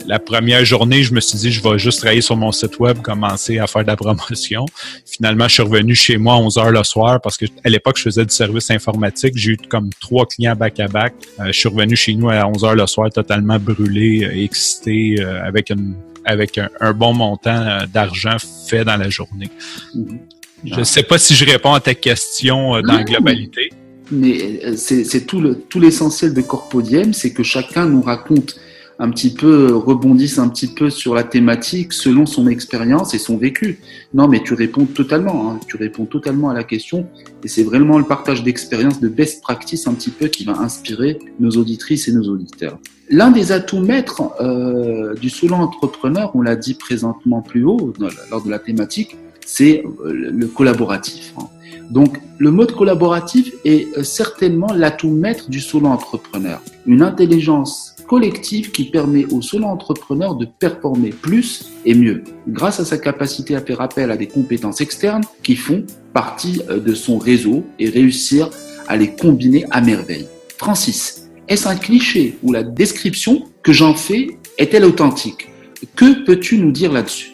La 0.05 0.19
première 0.19 0.63
journée, 0.63 1.01
je 1.01 1.11
me 1.15 1.19
suis 1.19 1.39
dit, 1.39 1.51
je 1.51 1.63
vais 1.63 1.79
juste 1.79 1.97
travailler 1.97 2.21
sur 2.21 2.37
mon 2.37 2.51
site 2.51 2.77
web, 2.77 3.01
commencer 3.01 3.57
à 3.57 3.65
faire 3.65 3.81
de 3.81 3.87
la 3.87 3.95
promotion. 3.95 4.67
Finalement, 5.03 5.47
je 5.47 5.53
suis 5.53 5.63
revenu 5.63 5.95
chez 5.95 6.17
moi 6.17 6.35
à 6.35 6.37
11 6.37 6.57
heures 6.59 6.69
le 6.69 6.83
soir 6.83 7.19
parce 7.21 7.37
que 7.37 7.45
à 7.63 7.69
l'époque, 7.69 7.97
je 7.97 8.03
faisais 8.03 8.23
du 8.23 8.31
service 8.31 8.69
informatique. 8.69 9.33
J'ai 9.35 9.53
eu 9.53 9.57
comme 9.57 9.89
trois 9.99 10.27
clients 10.27 10.55
back-à-back. 10.55 11.15
Euh, 11.39 11.47
je 11.47 11.53
suis 11.53 11.69
revenu 11.69 11.95
chez 11.95 12.13
nous 12.13 12.29
à 12.29 12.47
11 12.47 12.65
heures 12.65 12.75
le 12.75 12.85
soir, 12.85 13.09
totalement 13.09 13.57
brûlé, 13.57 14.25
euh, 14.25 14.43
excité, 14.43 15.15
euh, 15.21 15.43
avec 15.43 15.71
une 15.71 15.95
avec 16.23 16.59
un, 16.59 16.93
bon 16.93 17.15
montant 17.15 17.79
d'argent 17.91 18.37
fait 18.69 18.85
dans 18.85 18.97
la 18.97 19.09
journée. 19.09 19.49
Mm-hmm. 19.95 20.19
Je 20.65 20.79
ne 20.79 20.83
sais 20.83 21.03
pas 21.03 21.17
si 21.17 21.33
je 21.33 21.43
réponds 21.45 21.73
à 21.73 21.79
ta 21.79 21.95
question 21.95 22.79
dans 22.79 22.93
la 22.93 23.03
globalité 23.03 23.71
mais 24.11 24.61
euh, 24.65 24.75
c'est 24.75 25.25
tout 25.25 25.79
l'essentiel 25.79 26.33
de 26.33 26.41
Corpodium, 26.41 27.13
c'est 27.13 27.31
que 27.31 27.43
chacun 27.43 27.85
nous 27.85 28.01
raconte 28.01 28.59
un 28.99 29.09
petit 29.09 29.33
peu, 29.33 29.75
rebondisse 29.75 30.37
un 30.37 30.47
petit 30.49 30.67
peu 30.67 30.89
sur 30.89 31.15
la 31.15 31.23
thématique 31.23 31.93
selon 31.93 32.25
son 32.25 32.47
expérience 32.47 33.13
et 33.13 33.17
son 33.17 33.37
vécu. 33.37 33.79
Non, 34.13 34.27
mais 34.27 34.41
tu 34.43 34.53
réponds 34.53 34.85
totalement, 34.85 35.51
hein, 35.51 35.59
tu 35.67 35.77
réponds 35.77 36.05
totalement 36.05 36.49
à 36.49 36.53
la 36.53 36.63
question 36.63 37.07
et 37.43 37.47
c'est 37.47 37.63
vraiment 37.63 37.97
le 37.97 38.05
partage 38.05 38.43
d'expérience, 38.43 38.99
de 38.99 39.09
best 39.09 39.41
practice 39.41 39.87
un 39.87 39.93
petit 39.93 40.11
peu 40.11 40.27
qui 40.27 40.45
va 40.45 40.53
inspirer 40.59 41.19
nos 41.39 41.51
auditrices 41.51 42.07
et 42.07 42.13
nos 42.13 42.29
auditeurs. 42.29 42.79
L'un 43.09 43.31
des 43.31 43.51
atouts 43.51 43.81
maîtres 43.81 44.21
euh, 44.39 45.15
du 45.15 45.29
solo 45.29 45.55
entrepreneur, 45.55 46.31
on 46.35 46.41
l'a 46.41 46.55
dit 46.55 46.75
présentement 46.75 47.41
plus 47.41 47.63
haut 47.63 47.93
lors 48.29 48.43
de 48.43 48.49
la 48.49 48.59
thématique, 48.59 49.17
c'est 49.45 49.83
euh, 50.05 50.13
le 50.13 50.47
collaboratif. 50.47 51.33
Hein. 51.37 51.47
Donc, 51.93 52.17
le 52.39 52.49
mode 52.49 52.71
collaboratif 52.71 53.53
est 53.65 53.95
euh, 53.95 54.03
certainement 54.03 54.73
l'atout 54.73 55.11
maître 55.11 55.51
du 55.51 55.61
solo 55.61 55.85
entrepreneur. 55.85 56.59
Une 56.87 57.03
intelligence 57.03 57.95
collective 58.07 58.71
qui 58.71 58.85
permet 58.85 59.25
au 59.25 59.43
solo 59.43 59.65
entrepreneur 59.65 60.33
de 60.33 60.45
performer 60.45 61.11
plus 61.11 61.69
et 61.85 61.93
mieux 61.93 62.23
grâce 62.47 62.79
à 62.79 62.85
sa 62.85 62.97
capacité 62.97 63.55
à 63.55 63.61
faire 63.61 63.79
appel 63.79 64.09
à 64.09 64.17
des 64.17 64.25
compétences 64.25 64.81
externes 64.81 65.23
qui 65.43 65.55
font 65.55 65.85
partie 66.13 66.63
euh, 66.67 66.79
de 66.79 66.95
son 66.95 67.19
réseau 67.19 67.63
et 67.77 67.89
réussir 67.89 68.49
à 68.87 68.97
les 68.97 69.11
combiner 69.11 69.65
à 69.69 69.79
merveille. 69.79 70.27
Francis, 70.57 71.29
est-ce 71.47 71.67
un 71.67 71.75
cliché 71.75 72.39
ou 72.41 72.51
la 72.51 72.63
description 72.63 73.43
que 73.61 73.71
j'en 73.71 73.93
fais 73.93 74.39
est-elle 74.57 74.85
authentique? 74.85 75.47
Que 75.95 76.25
peux-tu 76.25 76.57
nous 76.57 76.71
dire 76.71 76.91
là-dessus? 76.91 77.32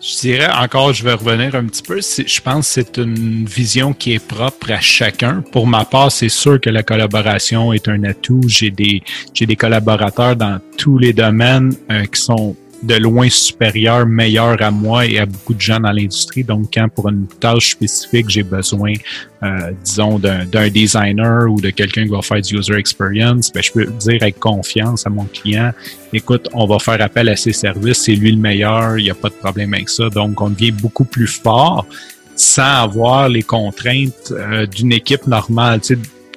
Je 0.00 0.20
dirais 0.20 0.48
encore, 0.50 0.92
je 0.92 1.02
vais 1.02 1.12
revenir 1.12 1.54
un 1.54 1.64
petit 1.66 1.82
peu. 1.82 2.00
Je 2.00 2.40
pense 2.40 2.68
que 2.68 2.72
c'est 2.72 2.98
une 2.98 3.44
vision 3.44 3.92
qui 3.92 4.14
est 4.14 4.24
propre 4.24 4.70
à 4.70 4.80
chacun. 4.80 5.42
Pour 5.52 5.66
ma 5.66 5.84
part, 5.84 6.12
c'est 6.12 6.28
sûr 6.28 6.60
que 6.60 6.70
la 6.70 6.82
collaboration 6.82 7.72
est 7.72 7.88
un 7.88 8.04
atout. 8.04 8.42
J'ai 8.46 8.70
des, 8.70 9.02
j'ai 9.34 9.46
des 9.46 9.56
collaborateurs 9.56 10.36
dans 10.36 10.60
tous 10.76 10.98
les 10.98 11.12
domaines 11.12 11.74
euh, 11.90 12.04
qui 12.04 12.20
sont 12.20 12.54
de 12.82 12.94
loin 12.94 13.28
supérieur, 13.28 14.06
meilleur 14.06 14.60
à 14.62 14.70
moi 14.70 15.06
et 15.06 15.18
à 15.18 15.26
beaucoup 15.26 15.54
de 15.54 15.60
gens 15.60 15.80
dans 15.80 15.90
l'industrie. 15.90 16.44
Donc, 16.44 16.68
quand 16.72 16.88
pour 16.88 17.08
une 17.08 17.26
tâche 17.26 17.72
spécifique, 17.72 18.28
j'ai 18.28 18.42
besoin, 18.42 18.92
euh, 19.42 19.72
disons, 19.84 20.18
d'un 20.18 20.68
designer 20.68 21.50
ou 21.50 21.60
de 21.60 21.70
quelqu'un 21.70 22.04
qui 22.04 22.10
va 22.10 22.22
faire 22.22 22.40
du 22.40 22.56
user 22.56 22.74
experience, 22.74 23.50
ben, 23.52 23.62
je 23.62 23.72
peux 23.72 23.86
dire 23.86 24.18
avec 24.22 24.38
confiance 24.38 25.06
à 25.06 25.10
mon 25.10 25.24
client, 25.24 25.72
écoute, 26.12 26.48
on 26.52 26.66
va 26.66 26.78
faire 26.78 27.00
appel 27.02 27.28
à 27.28 27.36
ses 27.36 27.52
services, 27.52 27.98
c'est 27.98 28.14
lui 28.14 28.32
le 28.32 28.38
meilleur, 28.38 28.98
il 28.98 29.04
n'y 29.04 29.10
a 29.10 29.14
pas 29.14 29.28
de 29.28 29.34
problème 29.34 29.74
avec 29.74 29.88
ça. 29.88 30.08
Donc, 30.10 30.40
on 30.40 30.50
devient 30.50 30.72
beaucoup 30.72 31.04
plus 31.04 31.26
fort 31.26 31.86
sans 32.36 32.84
avoir 32.84 33.28
les 33.28 33.42
contraintes 33.42 34.32
euh, 34.32 34.64
d'une 34.66 34.92
équipe 34.92 35.26
normale. 35.26 35.80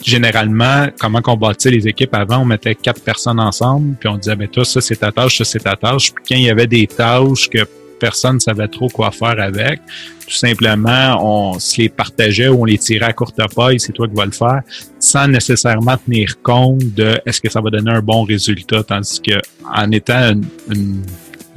Généralement, 0.01 0.87
comment 0.99 1.21
on 1.27 1.37
bâtissait 1.37 1.71
les 1.71 1.87
équipes 1.87 2.13
avant, 2.13 2.39
on 2.39 2.45
mettait 2.45 2.75
quatre 2.75 3.01
personnes 3.01 3.39
ensemble, 3.39 3.95
puis 3.99 4.09
on 4.09 4.17
disait, 4.17 4.35
ben 4.35 4.47
toi, 4.47 4.65
ça 4.65 4.81
c'est 4.81 4.97
ta 4.97 5.11
tâche, 5.11 5.37
ça 5.37 5.45
c'est 5.45 5.59
ta 5.59 5.75
tâche. 5.75 6.11
Puis 6.13 6.23
quand 6.27 6.35
il 6.35 6.43
y 6.43 6.49
avait 6.49 6.67
des 6.67 6.87
tâches 6.87 7.49
que 7.49 7.59
personne 7.99 8.35
ne 8.35 8.39
savait 8.39 8.67
trop 8.67 8.89
quoi 8.89 9.11
faire 9.11 9.39
avec, 9.39 9.79
tout 10.27 10.33
simplement, 10.37 11.17
on 11.21 11.59
se 11.59 11.81
les 11.81 11.89
partageait 11.89 12.47
ou 12.47 12.61
on 12.61 12.65
les 12.65 12.77
tirait 12.77 13.05
à 13.05 13.13
courte 13.13 13.39
paille, 13.53 13.79
c'est 13.79 13.91
toi 13.91 14.07
qui 14.07 14.15
vas 14.15 14.25
le 14.25 14.31
faire, 14.31 14.61
sans 14.99 15.27
nécessairement 15.27 15.97
tenir 15.97 16.41
compte 16.41 16.79
de 16.95 17.19
est-ce 17.25 17.39
que 17.39 17.49
ça 17.49 17.61
va 17.61 17.69
donner 17.69 17.91
un 17.91 18.01
bon 18.01 18.23
résultat, 18.23 18.83
tandis 18.83 19.21
que 19.21 19.39
en 19.71 19.91
étant 19.91 20.31
une, 20.69 21.03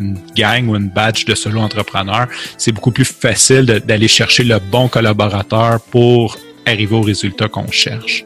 une 0.01 0.19
gang 0.37 0.69
ou 0.69 0.77
une 0.77 0.89
badge 0.89 1.25
de 1.25 1.35
solo 1.35 1.61
entrepreneur, 1.61 2.27
c'est 2.59 2.73
beaucoup 2.73 2.91
plus 2.91 3.05
facile 3.05 3.65
d'aller 3.65 4.09
chercher 4.09 4.45
le 4.45 4.59
bon 4.59 4.89
collaborateur 4.89 5.81
pour 5.81 6.37
arriver 6.67 6.97
au 6.97 7.03
résultat 7.03 7.49
qu'on 7.49 7.71
cherche. 7.71 8.25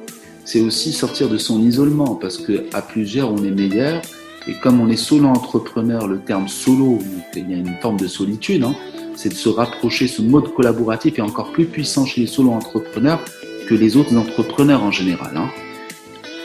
C'est 0.51 0.63
aussi 0.63 0.95
sortir 0.95 1.29
de 1.29 1.37
son 1.37 1.61
isolement 1.61 2.15
parce 2.15 2.39
que 2.39 2.65
à 2.73 2.81
plusieurs 2.81 3.31
on 3.31 3.45
est 3.45 3.51
meilleur 3.51 4.01
et 4.47 4.55
comme 4.55 4.81
on 4.81 4.89
est 4.89 4.97
solo 4.97 5.29
entrepreneur, 5.29 6.09
le 6.09 6.21
terme 6.21 6.49
solo, 6.49 7.01
il 7.37 7.51
y 7.51 7.53
a 7.53 7.59
une 7.59 7.77
forme 7.83 7.99
de 7.99 8.07
solitude, 8.07 8.65
hein, 8.65 8.75
c'est 9.15 9.29
de 9.29 9.35
se 9.35 9.51
rapprocher. 9.51 10.09
Ce 10.09 10.23
mode 10.23 10.55
collaboratif 10.55 11.19
est 11.19 11.23
encore 11.23 11.53
plus 11.53 11.67
puissant 11.67 12.07
chez 12.07 12.23
les 12.23 12.27
solo 12.27 12.53
entrepreneurs 12.53 13.23
que 13.69 13.75
les 13.75 13.99
autres 13.99 14.17
entrepreneurs 14.17 14.83
en 14.83 14.91
général. 14.91 15.37
Hein. 15.37 15.51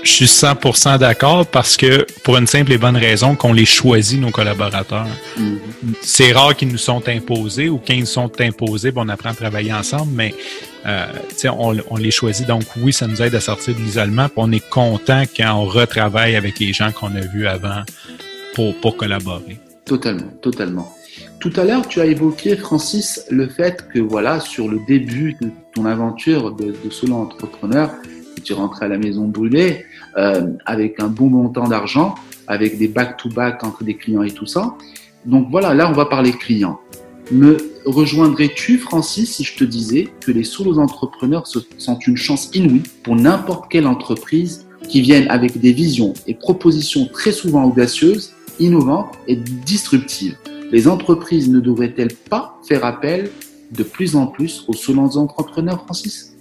Je 0.03 0.11
suis 0.11 0.25
100% 0.25 0.99
d'accord 0.99 1.47
parce 1.47 1.77
que 1.77 2.05
pour 2.23 2.37
une 2.37 2.45
simple 2.45 2.73
et 2.73 2.77
bonne 2.77 2.97
raison 2.97 3.35
qu'on 3.35 3.53
les 3.53 3.65
choisit, 3.65 4.19
nos 4.19 4.31
collaborateurs. 4.31 5.07
Mm-hmm. 5.39 5.57
C'est 6.01 6.33
rare 6.33 6.55
qu'ils 6.55 6.67
nous 6.67 6.77
sont 6.77 7.07
imposés 7.07 7.69
ou 7.69 7.77
qu'ils 7.77 8.01
nous 8.01 8.05
sont 8.05 8.29
imposés, 8.41 8.91
bon, 8.91 9.05
on 9.05 9.09
apprend 9.09 9.29
à 9.29 9.33
travailler 9.33 9.71
ensemble, 9.73 10.11
mais 10.13 10.35
euh, 10.85 11.05
on, 11.45 11.77
on, 11.89 11.95
les 11.95 12.11
choisit. 12.11 12.45
Donc 12.45 12.63
oui, 12.77 12.91
ça 12.91 13.07
nous 13.07 13.21
aide 13.21 13.33
à 13.33 13.39
sortir 13.39 13.75
de 13.75 13.79
l'isolement. 13.79 14.27
On 14.35 14.51
est 14.51 14.67
content 14.69 15.23
quand 15.35 15.53
on 15.55 15.65
retravaille 15.65 16.35
avec 16.35 16.59
les 16.59 16.73
gens 16.73 16.91
qu'on 16.91 17.15
a 17.15 17.21
vus 17.21 17.47
avant 17.47 17.83
pour, 18.55 18.75
pour 18.81 18.97
collaborer. 18.97 19.57
Totalement, 19.85 20.31
totalement. 20.41 20.93
Tout 21.39 21.53
à 21.55 21.63
l'heure, 21.63 21.87
tu 21.87 22.01
as 22.01 22.05
évoqué, 22.05 22.57
Francis, 22.57 23.25
le 23.29 23.47
fait 23.47 23.87
que 23.93 23.99
voilà, 23.99 24.41
sur 24.41 24.67
le 24.67 24.79
début 24.85 25.37
de 25.39 25.49
ton 25.73 25.85
aventure 25.85 26.51
de, 26.51 26.75
de 26.83 26.89
solo 26.89 27.15
entrepreneur, 27.15 27.89
tu 28.43 28.53
rentrais 28.53 28.85
à 28.85 28.89
la 28.89 28.97
maison 28.97 29.27
brûlée 29.27 29.85
euh, 30.17 30.47
avec 30.65 30.99
un 30.99 31.07
bon 31.07 31.27
montant 31.27 31.67
d'argent, 31.67 32.15
avec 32.47 32.77
des 32.77 32.87
back-to-back 32.87 33.63
entre 33.63 33.83
des 33.83 33.95
clients 33.95 34.23
et 34.23 34.31
tout 34.31 34.45
ça. 34.45 34.75
Donc 35.25 35.47
voilà, 35.49 35.73
là 35.73 35.89
on 35.89 35.93
va 35.93 36.05
parler 36.05 36.31
clients. 36.31 36.79
Me 37.31 37.57
rejoindrais-tu, 37.85 38.77
Francis, 38.77 39.35
si 39.35 39.43
je 39.43 39.55
te 39.55 39.63
disais 39.63 40.09
que 40.19 40.31
les 40.31 40.43
solo 40.43 40.77
entrepreneurs 40.77 41.47
sont 41.47 41.99
une 41.99 42.17
chance 42.17 42.49
inouïe 42.53 42.83
pour 43.03 43.15
n'importe 43.15 43.71
quelle 43.71 43.87
entreprise 43.87 44.65
qui 44.89 45.01
viennent 45.01 45.29
avec 45.29 45.59
des 45.59 45.71
visions 45.71 46.13
et 46.27 46.33
propositions 46.33 47.07
très 47.07 47.31
souvent 47.31 47.63
audacieuses, 47.63 48.33
innovantes 48.59 49.15
et 49.27 49.37
disruptives? 49.37 50.37
Les 50.71 50.87
entreprises 50.87 51.49
ne 51.49 51.59
devraient-elles 51.59 52.15
pas 52.29 52.59
faire 52.67 52.83
appel 52.83 53.31
de 53.71 53.83
plus 53.83 54.15
en 54.15 54.27
plus 54.27 54.65
aux 54.67 54.73
solo 54.73 55.01
entrepreneurs, 55.17 55.83
Francis? 55.85 56.32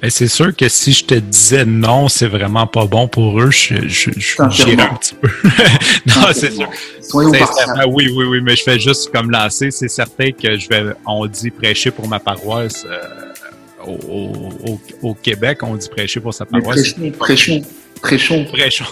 Ben, 0.00 0.10
c'est 0.10 0.28
sûr 0.28 0.54
que 0.54 0.68
si 0.68 0.92
je 0.92 1.04
te 1.04 1.14
disais 1.14 1.64
non, 1.64 2.08
c'est 2.08 2.28
vraiment 2.28 2.66
pas 2.66 2.86
bon 2.86 3.08
pour 3.08 3.40
eux, 3.40 3.50
je, 3.50 3.88
je, 3.88 4.10
je 4.16 4.42
un 4.42 4.48
petit 4.48 5.14
peu. 5.14 5.28
non, 6.06 6.26
c'est 6.32 6.52
sûr. 6.52 6.68
Soyons 7.00 7.32
Oui, 7.88 8.10
oui, 8.14 8.24
oui, 8.24 8.40
mais 8.42 8.56
je 8.56 8.62
fais 8.62 8.78
juste 8.78 9.10
comme 9.12 9.30
lancer. 9.30 9.70
C'est 9.70 9.88
certain 9.88 10.30
que 10.30 10.56
je 10.56 10.68
vais, 10.68 10.92
on 11.06 11.26
dit 11.26 11.50
prêcher 11.50 11.90
pour 11.90 12.08
ma 12.08 12.18
paroisse. 12.18 12.84
Euh, 12.88 13.26
au, 13.86 14.78
au, 15.02 15.14
Québec, 15.14 15.62
on 15.62 15.76
dit 15.76 15.88
prêcher 15.88 16.20
pour 16.20 16.34
sa 16.34 16.44
paroisse. 16.44 16.94
prêchons, 17.18 17.62
prêchons. 18.00 18.44
Prêchons. 18.44 18.86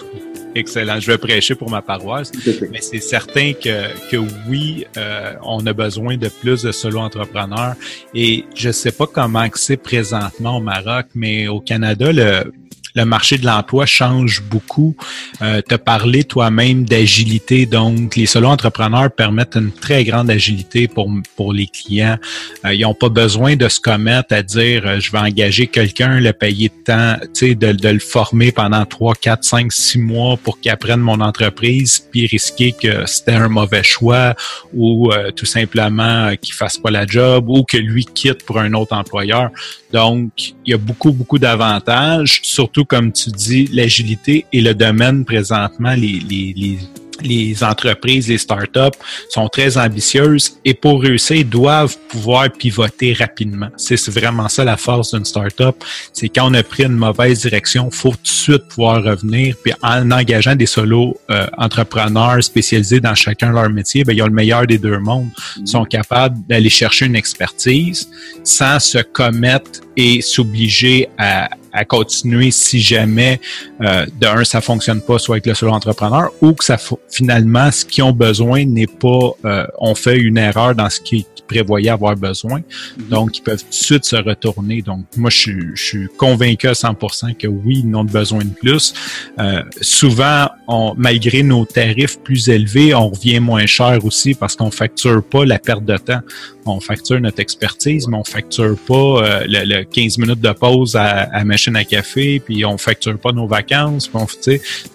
Excellent. 0.55 1.01
Je 1.01 1.11
vais 1.11 1.19
prêcher 1.19 1.55
pour 1.55 1.71
ma 1.71 1.83
paroisse. 1.83 2.31
Mais 2.71 2.81
c'est 2.81 3.01
certain 3.01 3.53
que, 3.53 4.11
que 4.11 4.17
oui, 4.49 4.87
euh, 4.97 5.35
on 5.43 5.67
a 5.67 5.73
besoin 5.73 6.17
de 6.17 6.29
plus 6.29 6.63
de 6.63 6.73
solo 6.73 7.01
entrepreneurs. 7.01 7.75
Et 8.15 8.45
je 8.55 8.71
sais 8.71 8.93
pas 8.93 9.07
comment 9.07 9.49
c'est 9.55 9.77
présentement 9.77 10.59
au 10.59 10.61
Maroc, 10.61 11.07
mais 11.15 11.49
au 11.49 11.61
Canada, 11.61 12.13
le, 12.13 12.53
le 12.95 13.05
marché 13.05 13.39
de 13.39 13.47
l'emploi 13.47 13.87
change 13.87 14.43
beaucoup. 14.43 14.97
Euh, 15.43 15.61
tu 15.67 15.75
as 15.75 15.79
parlé 15.79 16.25
toi-même 16.25 16.85
d'agilité, 16.85 17.67
donc 17.67 18.15
les 18.15 18.27
solo 18.27 18.49
entrepreneurs 18.49 19.11
permettent 19.11 19.57
une 19.57 19.73
très 19.73 20.05
grande 20.05 20.31
agilité 20.31 20.87
pour, 20.87 21.11
pour 21.37 21.53
les 21.53 21.67
clients. 21.67 22.19
Euh, 22.65 22.73
ils 22.73 22.83
n'ont 22.83 22.95
pas 22.95 23.09
besoin 23.09 23.57
de 23.57 23.69
se 23.69 23.81
commettre 23.81 24.33
à 24.33 24.43
dire 24.43 24.87
euh, 24.87 25.01
je 25.01 25.11
vais 25.11 25.19
engager 25.19 25.67
quelqu'un, 25.67 26.21
le 26.21 26.33
payer 26.33 26.69
de 26.69 26.85
temps, 26.85 27.17
de, 27.41 27.73
de 27.73 27.89
le 27.89 27.99
former 27.99 28.53
pendant 28.53 28.85
3, 28.85 29.15
4, 29.15 29.45
5, 29.45 29.73
6 29.73 29.99
mois 29.99 30.37
pour 30.37 30.61
qu'il 30.61 30.71
apprenne 30.71 31.01
mon 31.01 31.21
entreprise, 31.21 32.07
puis 32.11 32.27
risquer 32.27 32.73
que 32.73 33.07
c'était 33.07 33.33
un 33.33 33.49
mauvais 33.49 33.83
choix 33.83 34.35
ou 34.73 35.13
euh, 35.13 35.33
tout 35.33 35.47
simplement 35.47 36.35
qu'il 36.41 36.55
fasse 36.55 36.79
pas 36.79 36.91
la 36.91 37.07
job 37.07 37.49
ou 37.49 37.65
que 37.65 37.77
lui 37.77 38.05
quitte 38.05 38.45
pour 38.45 38.59
un 38.59 38.73
autre 38.75 38.95
employeur. 38.95 39.51
Donc, 39.93 40.55
il 40.67 40.71
y 40.71 40.75
a 40.75 40.77
beaucoup, 40.77 41.13
beaucoup 41.13 41.39
d'avantages, 41.39 42.41
surtout 42.43 42.84
comme 42.85 43.13
tu 43.13 43.31
dis, 43.31 43.69
l'agilité 43.73 44.47
et 44.53 44.61
le 44.61 44.75
domaine 44.75 45.25
présentement, 45.25 45.95
les, 45.95 46.21
les, 46.21 46.55
les 46.57 46.79
les 47.23 47.63
entreprises, 47.63 48.29
les 48.29 48.39
startups 48.39 48.99
sont 49.29 49.49
très 49.49 49.77
ambitieuses 49.79 50.59
et 50.65 50.75
pour 50.75 51.03
réussir, 51.03 51.45
doivent 51.45 51.97
pouvoir 52.09 52.51
pivoter 52.51 53.13
rapidement. 53.13 53.69
C'est 53.77 54.09
vraiment 54.09 54.49
ça 54.49 54.65
la 54.65 54.77
force 54.77 55.15
d'une 55.15 55.25
startup. 55.25 55.77
C'est 56.13 56.29
quand 56.29 56.51
on 56.51 56.55
a 56.55 56.63
pris 56.63 56.85
une 56.85 56.93
mauvaise 56.93 57.41
direction, 57.43 57.91
faut 57.91 58.11
tout 58.11 58.23
de 58.23 58.29
suite 58.29 58.69
pouvoir 58.69 59.03
revenir. 59.03 59.57
Puis 59.63 59.73
en 59.83 60.11
engageant 60.11 60.55
des 60.55 60.67
solos 60.67 61.17
euh, 61.31 61.47
entrepreneurs 61.57 62.43
spécialisés 62.43 63.01
dans 63.01 63.15
chacun 63.15 63.53
leur 63.53 63.71
métier, 63.71 64.05
ben, 64.05 64.15
ils 64.15 64.23
ont 64.23 64.27
le 64.27 64.33
meilleur 64.33 64.67
des 64.67 64.79
deux 64.79 64.99
mondes. 64.99 65.31
Ils 65.59 65.69
sont 65.69 65.85
capables 65.85 66.39
d'aller 66.49 66.71
chercher 66.71 67.07
une 67.07 67.17
expertise 67.17 68.09
sans 68.43 68.79
se 68.79 68.99
commettre 68.99 69.81
et 69.97 70.21
s'obliger 70.21 71.09
à, 71.19 71.49
à 71.75 71.85
continuer 71.85 72.53
si 72.53 72.81
jamais 72.81 73.41
euh, 73.85 74.07
de 74.21 74.27
un 74.27 74.45
ça 74.45 74.61
fonctionne 74.61 75.01
pas 75.01 75.19
soit 75.19 75.37
avec 75.37 75.47
le 75.47 75.55
solo 75.55 75.73
entrepreneur 75.73 76.31
ou 76.41 76.53
que 76.53 76.65
ça 76.65 76.79
finalement 77.11 77.71
ce 77.71 77.85
qu'ils 77.85 78.05
ont 78.05 78.13
besoin 78.13 78.65
n'est 78.65 78.87
pas 78.87 79.31
euh, 79.45 79.67
on 79.79 79.95
fait 79.95 80.17
une 80.19 80.39
erreur 80.39 80.75
dans 80.75 80.91
ce 80.91 81.01
qu'ils 81.01 81.25
prévoyaient 81.47 81.91
avoir 81.91 82.17
besoin 82.17 82.61
mhm. 82.61 83.09
donc 83.09 83.39
ils 83.39 83.43
peuvent 83.43 83.63
tout 83.63 83.69
de 83.69 83.75
suite 83.75 84.05
se 84.05 84.17
retourner 84.17 84.83
donc 84.83 85.05
moi 85.17 85.31
je, 85.31 85.53
je 85.75 85.85
suis 85.85 86.09
convaincu 86.17 86.69
à 86.69 86.73
100% 86.73 87.37
que 87.37 87.47
oui 87.47 87.83
ils 87.85 87.95
ont 87.95 88.05
besoin 88.05 88.41
de 88.41 88.55
plus 88.55 88.95
euh, 89.39 89.63
souvent 89.81 90.49
on, 90.67 90.95
malgré 90.97 91.43
nos 91.43 91.65
tarifs 91.65 92.19
plus 92.21 92.49
élevés 92.49 92.95
on 92.95 93.11
revient 93.11 93.41
moins 93.41 93.67
cher 93.67 94.05
aussi 94.05 94.35
parce 94.35 94.57
qu'on 94.57 94.71
facture 94.71 95.23
pas 95.23 95.45
la 95.45 95.59
perte 95.59 95.85
de 95.85 95.97
temps 95.97 96.21
on 96.67 96.81
facture 96.81 97.21
notre 97.21 97.41
expertise 97.41 98.09
mais 98.09 98.17
on 98.17 98.25
facture 98.25 98.77
pas 98.87 98.95
euh, 98.95 99.45
le, 99.47 99.85
15 99.85 100.19
minutes 100.19 100.41
de 100.41 100.53
pause 100.53 100.97
à, 100.97 101.29
à 101.33 101.45
machine 101.45 101.77
à 101.77 101.85
café, 101.85 102.41
puis 102.41 102.65
on 102.65 102.79
facture 102.79 103.19
pas 103.19 103.33
nos 103.33 103.47
vacances. 103.47 103.74
On, 103.75 103.99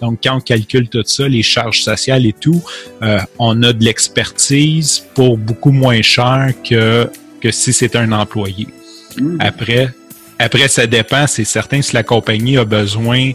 donc, 0.00 0.18
quand 0.22 0.36
on 0.36 0.40
calcule 0.40 0.88
tout 0.88 1.02
ça, 1.04 1.28
les 1.28 1.42
charges 1.42 1.82
sociales 1.82 2.26
et 2.26 2.32
tout, 2.32 2.62
euh, 3.02 3.18
on 3.38 3.62
a 3.62 3.72
de 3.72 3.84
l'expertise 3.84 5.02
pour 5.14 5.38
beaucoup 5.38 5.72
moins 5.72 6.02
cher 6.02 6.52
que, 6.68 7.10
que 7.40 7.50
si 7.50 7.72
c'était 7.72 7.98
un 7.98 8.12
employé. 8.12 8.66
Mmh. 9.18 9.36
Après, 9.40 9.90
après, 10.42 10.68
ça 10.68 10.86
dépend. 10.86 11.26
C'est 11.26 11.44
certain 11.44 11.82
si 11.82 11.94
la 11.94 12.02
compagnie 12.02 12.56
a 12.56 12.64
besoin 12.64 13.32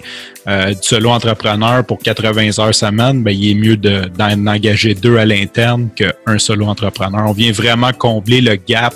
euh, 0.48 0.74
du 0.74 0.82
solo 0.82 1.12
entrepreneur 1.12 1.86
pour 1.86 2.00
80 2.00 2.60
heures 2.60 2.74
semaine, 2.74 3.22
ben, 3.22 3.30
il 3.30 3.52
est 3.52 3.54
mieux 3.54 3.78
d'en 3.78 4.48
engager 4.48 4.96
deux 4.96 5.18
à 5.18 5.26
l'interne 5.26 5.90
qu'un 5.96 6.40
solo 6.40 6.66
entrepreneur. 6.66 7.24
On 7.28 7.34
vient 7.34 7.52
vraiment 7.52 7.92
combler 7.94 8.42
le 8.42 8.56
gap 8.56 8.96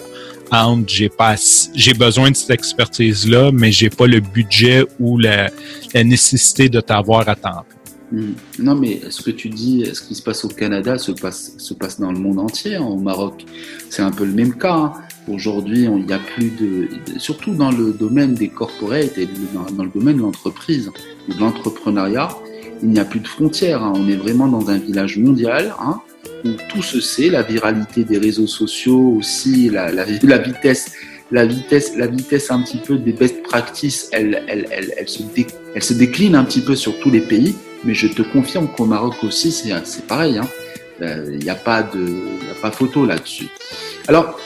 entre 0.52 0.90
j'ai 0.90 1.10
pas 1.10 1.36
j'ai 1.76 1.94
besoin 1.94 2.32
de 2.32 2.36
cette 2.36 2.52
expertise 2.52 3.28
là 3.28 3.52
mais 3.52 3.72
j'ai 3.72 3.90
pas 3.90 4.08
le 4.08 4.20
budget 4.20 4.86
ou 5.00 5.18
la, 5.18 5.50
nécessité 5.94 6.70
de 6.70 6.82
t'avoir 6.82 7.28
à 7.28 7.36
temps 7.36 7.66
hmm. 8.12 8.34
Non, 8.60 8.76
mais 8.76 9.02
ce 9.10 9.22
que 9.22 9.32
tu 9.32 9.50
dis, 9.50 9.86
ce 9.94 10.02
qui 10.02 10.16
se 10.16 10.24
passe 10.24 10.44
au 10.46 10.50
Canada 10.50 10.98
se 10.98 11.12
passe, 11.12 11.54
se 11.58 11.74
passe 11.74 12.00
dans 12.00 12.12
le 12.12 12.20
monde 12.20 12.40
entier. 12.40 12.76
Hein. 12.76 12.84
Au 12.84 12.98
Maroc, 12.98 13.46
c'est 13.90 14.02
un 14.02 14.12
peu 14.12 14.26
le 14.26 14.34
même 14.34 14.58
cas. 14.58 14.76
Hein. 14.76 14.94
Aujourd'hui, 15.28 15.84
il 15.84 16.06
n'y 16.06 16.14
a 16.14 16.20
plus 16.20 16.50
de, 16.50 16.88
surtout 17.18 17.54
dans 17.54 17.72
le 17.72 17.92
domaine 17.92 18.34
des 18.34 18.50
corporates 18.50 19.18
et 19.18 19.28
dans, 19.54 19.84
le 19.84 19.90
domaine 19.90 20.18
de 20.18 20.22
l'entreprise, 20.22 20.92
de 21.28 21.40
l'entrepreneuriat, 21.40 22.30
il 22.82 22.90
n'y 22.90 23.00
a 23.00 23.06
plus 23.06 23.20
de 23.20 23.28
frontières. 23.28 23.84
Hein. 23.84 23.94
On 23.96 24.08
est 24.10 24.16
vraiment 24.16 24.48
dans 24.48 24.70
un 24.70 24.78
village 24.78 25.18
mondial. 25.18 25.74
Où 26.46 26.50
tout 26.70 26.82
se 26.82 27.00
sait, 27.02 27.30
la 27.30 27.42
viralité 27.42 28.04
des 28.04 28.18
réseaux 28.18 28.48
sociaux 28.48 29.16
aussi, 29.18 29.70
la, 29.70 30.04
vitesse 30.04 30.92
la 31.32 31.46
vitesse, 31.46 31.96
la 31.96 32.08
vitesse 32.08 32.50
un 32.52 32.62
petit 32.62 32.78
peu 32.78 32.98
des 32.98 33.14
best 33.14 33.44
practices, 33.44 34.10
elle, 34.12 34.44
elle, 34.48 34.68
elle, 34.72 34.94
elle, 34.98 35.08
se, 35.84 35.94
décline 35.94 36.36
un 36.36 36.44
petit 36.44 36.62
peu 36.62 36.76
sur 36.76 37.00
tous 37.00 37.12
les 37.12 37.22
pays, 37.22 37.56
mais 37.84 37.94
je 37.94 38.08
te 38.08 38.22
confirme 38.22 38.68
qu'au 38.68 38.86
Maroc 38.86 39.24
aussi, 39.24 39.52
c'est 39.52 40.08
pareil. 40.08 40.40
Il 41.02 41.06
hein. 41.06 41.24
n'y 41.42 41.50
a 41.50 41.56
pas 41.56 41.84
de, 41.84 42.00
y 42.00 42.52
a 42.52 42.62
pas 42.62 42.72
photo 42.72 43.06
là-dessus. 43.06 43.48
Alors, 44.08 44.40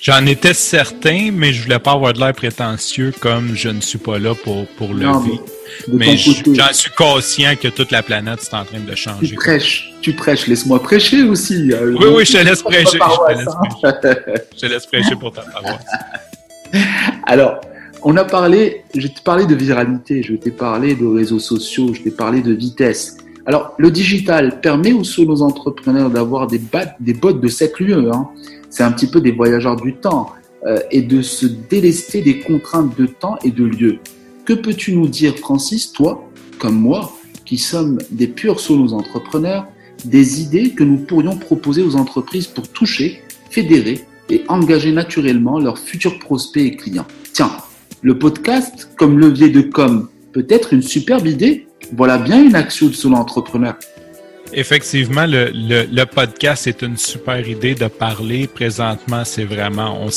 J'en 0.00 0.24
étais 0.24 0.54
certain, 0.54 1.30
mais 1.32 1.52
je 1.52 1.62
voulais 1.62 1.78
pas 1.78 1.92
avoir 1.92 2.12
de 2.14 2.20
l'air 2.20 2.32
prétentieux 2.32 3.12
comme 3.20 3.54
je 3.54 3.68
ne 3.68 3.80
suis 3.80 3.98
pas 3.98 4.18
là 4.18 4.34
pour, 4.34 4.66
pour 4.78 4.94
le 4.94 5.00
vivre. 5.00 5.44
Mais 5.88 6.16
j'en 6.16 6.72
suis 6.72 6.90
conscient 6.90 7.54
que 7.60 7.68
toute 7.68 7.90
la 7.90 8.02
planète 8.02 8.40
est 8.40 8.54
en 8.54 8.64
train 8.64 8.80
de 8.80 8.94
changer. 8.94 9.28
Tu 9.28 9.34
prêches, 9.34 9.92
tu 10.00 10.12
prêches. 10.14 10.46
Laisse-moi 10.46 10.82
prêcher 10.82 11.22
aussi. 11.24 11.70
Euh, 11.72 11.94
oui, 12.00 12.06
oui, 12.16 12.24
je 12.24 12.32
te 12.32 12.38
laisse 12.38 12.62
prêcher. 12.62 12.98
Je 14.54 14.60
te 14.60 14.66
laisse 14.66 14.86
prêcher. 14.86 15.16
pour 15.16 15.32
ta 15.32 15.42
paroisse. 15.42 15.84
Alors, 17.26 17.60
on 18.02 18.16
a 18.16 18.24
parlé, 18.24 18.84
je 18.94 19.06
t'ai 19.06 19.20
parlé 19.22 19.46
de 19.46 19.54
viralité, 19.54 20.22
je 20.22 20.34
t'ai 20.34 20.50
parlé 20.50 20.94
de 20.94 21.06
réseaux 21.06 21.38
sociaux, 21.38 21.92
je 21.92 22.00
t'ai 22.00 22.10
parlé 22.10 22.40
de 22.40 22.52
vitesse. 22.52 23.18
Alors, 23.46 23.74
le 23.78 23.90
digital 23.90 24.60
permet 24.60 24.92
aussi 24.92 25.24
aux 25.26 25.42
entrepreneurs 25.42 26.08
d'avoir 26.08 26.46
des, 26.46 26.60
des 27.00 27.14
bottes 27.14 27.40
de 27.40 27.48
cette 27.48 27.78
lieu. 27.80 28.10
Hein. 28.12 28.28
C'est 28.70 28.84
un 28.84 28.92
petit 28.92 29.08
peu 29.08 29.20
des 29.20 29.32
voyageurs 29.32 29.76
du 29.76 29.96
temps 29.96 30.32
euh, 30.66 30.78
et 30.90 31.02
de 31.02 31.22
se 31.22 31.46
délester 31.46 32.22
des 32.22 32.38
contraintes 32.38 32.96
de 32.96 33.06
temps 33.06 33.36
et 33.44 33.50
de 33.50 33.64
lieu. 33.64 33.98
Que 34.44 34.52
peux-tu 34.52 34.94
nous 34.94 35.08
dire, 35.08 35.36
Francis, 35.36 35.92
toi, 35.92 36.30
comme 36.58 36.80
moi, 36.80 37.12
qui 37.44 37.58
sommes 37.58 37.98
des 38.10 38.28
purs 38.28 38.60
solos 38.60 38.92
entrepreneurs, 38.92 39.66
des 40.04 40.40
idées 40.40 40.70
que 40.70 40.84
nous 40.84 40.98
pourrions 40.98 41.36
proposer 41.36 41.82
aux 41.82 41.96
entreprises 41.96 42.46
pour 42.46 42.68
toucher, 42.68 43.22
fédérer 43.50 44.04
et 44.28 44.44
engager 44.48 44.92
naturellement 44.92 45.58
leurs 45.58 45.78
futurs 45.78 46.18
prospects 46.20 46.64
et 46.64 46.76
clients? 46.76 47.06
Tiens, 47.32 47.50
le 48.02 48.18
podcast 48.18 48.88
comme 48.96 49.18
levier 49.18 49.48
de 49.48 49.62
com 49.62 50.08
peut 50.32 50.46
être 50.48 50.72
une 50.72 50.82
superbe 50.82 51.26
idée. 51.26 51.66
Voilà 51.96 52.18
bien 52.18 52.42
une 52.42 52.54
action 52.54 52.86
de 52.86 52.92
solo 52.92 53.16
entrepreneur. 53.16 53.76
Effectivement, 54.52 55.26
le, 55.26 55.50
le, 55.52 56.04
podcast 56.04 56.66
est 56.66 56.82
une 56.82 56.96
super 56.96 57.46
idée 57.48 57.74
de 57.74 57.86
parler. 57.86 58.46
Présentement, 58.46 59.24
c'est 59.24 59.44
vraiment, 59.44 60.02
on 60.02 60.10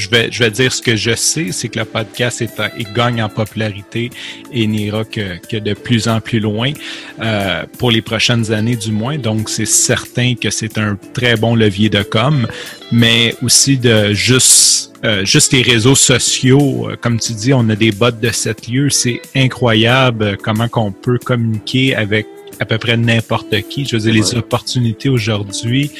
je 0.00 0.08
vais, 0.08 0.28
je 0.30 0.42
vais 0.42 0.50
dire 0.50 0.72
ce 0.72 0.80
que 0.80 0.96
je 0.96 1.14
sais, 1.14 1.48
c'est 1.52 1.68
que 1.68 1.78
le 1.78 1.84
podcast 1.84 2.40
est, 2.40 2.50
il 2.78 2.90
gagne 2.92 3.22
en 3.22 3.28
popularité 3.28 4.10
et 4.52 4.66
n'ira 4.66 5.04
que, 5.04 5.36
que 5.46 5.56
de 5.56 5.74
plus 5.74 6.08
en 6.08 6.20
plus 6.20 6.40
loin 6.40 6.72
euh, 7.20 7.64
pour 7.78 7.90
les 7.90 8.00
prochaines 8.00 8.50
années 8.52 8.76
du 8.76 8.92
moins. 8.92 9.18
Donc, 9.18 9.48
c'est 9.48 9.66
certain 9.66 10.34
que 10.34 10.50
c'est 10.50 10.78
un 10.78 10.96
très 11.12 11.36
bon 11.36 11.54
levier 11.54 11.90
de 11.90 12.02
com, 12.02 12.46
mais 12.92 13.34
aussi 13.42 13.76
de 13.76 14.12
juste, 14.14 14.92
euh, 15.04 15.24
juste 15.24 15.52
les 15.52 15.62
réseaux 15.62 15.94
sociaux. 15.94 16.88
Euh, 16.90 16.96
comme 16.96 17.20
tu 17.20 17.32
dis, 17.34 17.52
on 17.52 17.68
a 17.68 17.76
des 17.76 17.92
bots 17.92 18.10
de 18.10 18.30
sept 18.30 18.68
lieux. 18.68 18.90
C'est 18.90 19.20
incroyable 19.36 20.38
comment 20.42 20.68
qu'on 20.68 20.92
peut 20.92 21.18
communiquer 21.18 21.94
avec 21.94 22.26
à 22.60 22.66
peu 22.66 22.78
près 22.78 22.96
n'importe 22.96 23.62
qui. 23.68 23.84
Je 23.84 23.96
veux 23.96 24.02
dire, 24.02 24.14
les 24.14 24.34
opportunités 24.36 25.08
aujourd'hui, 25.08 25.90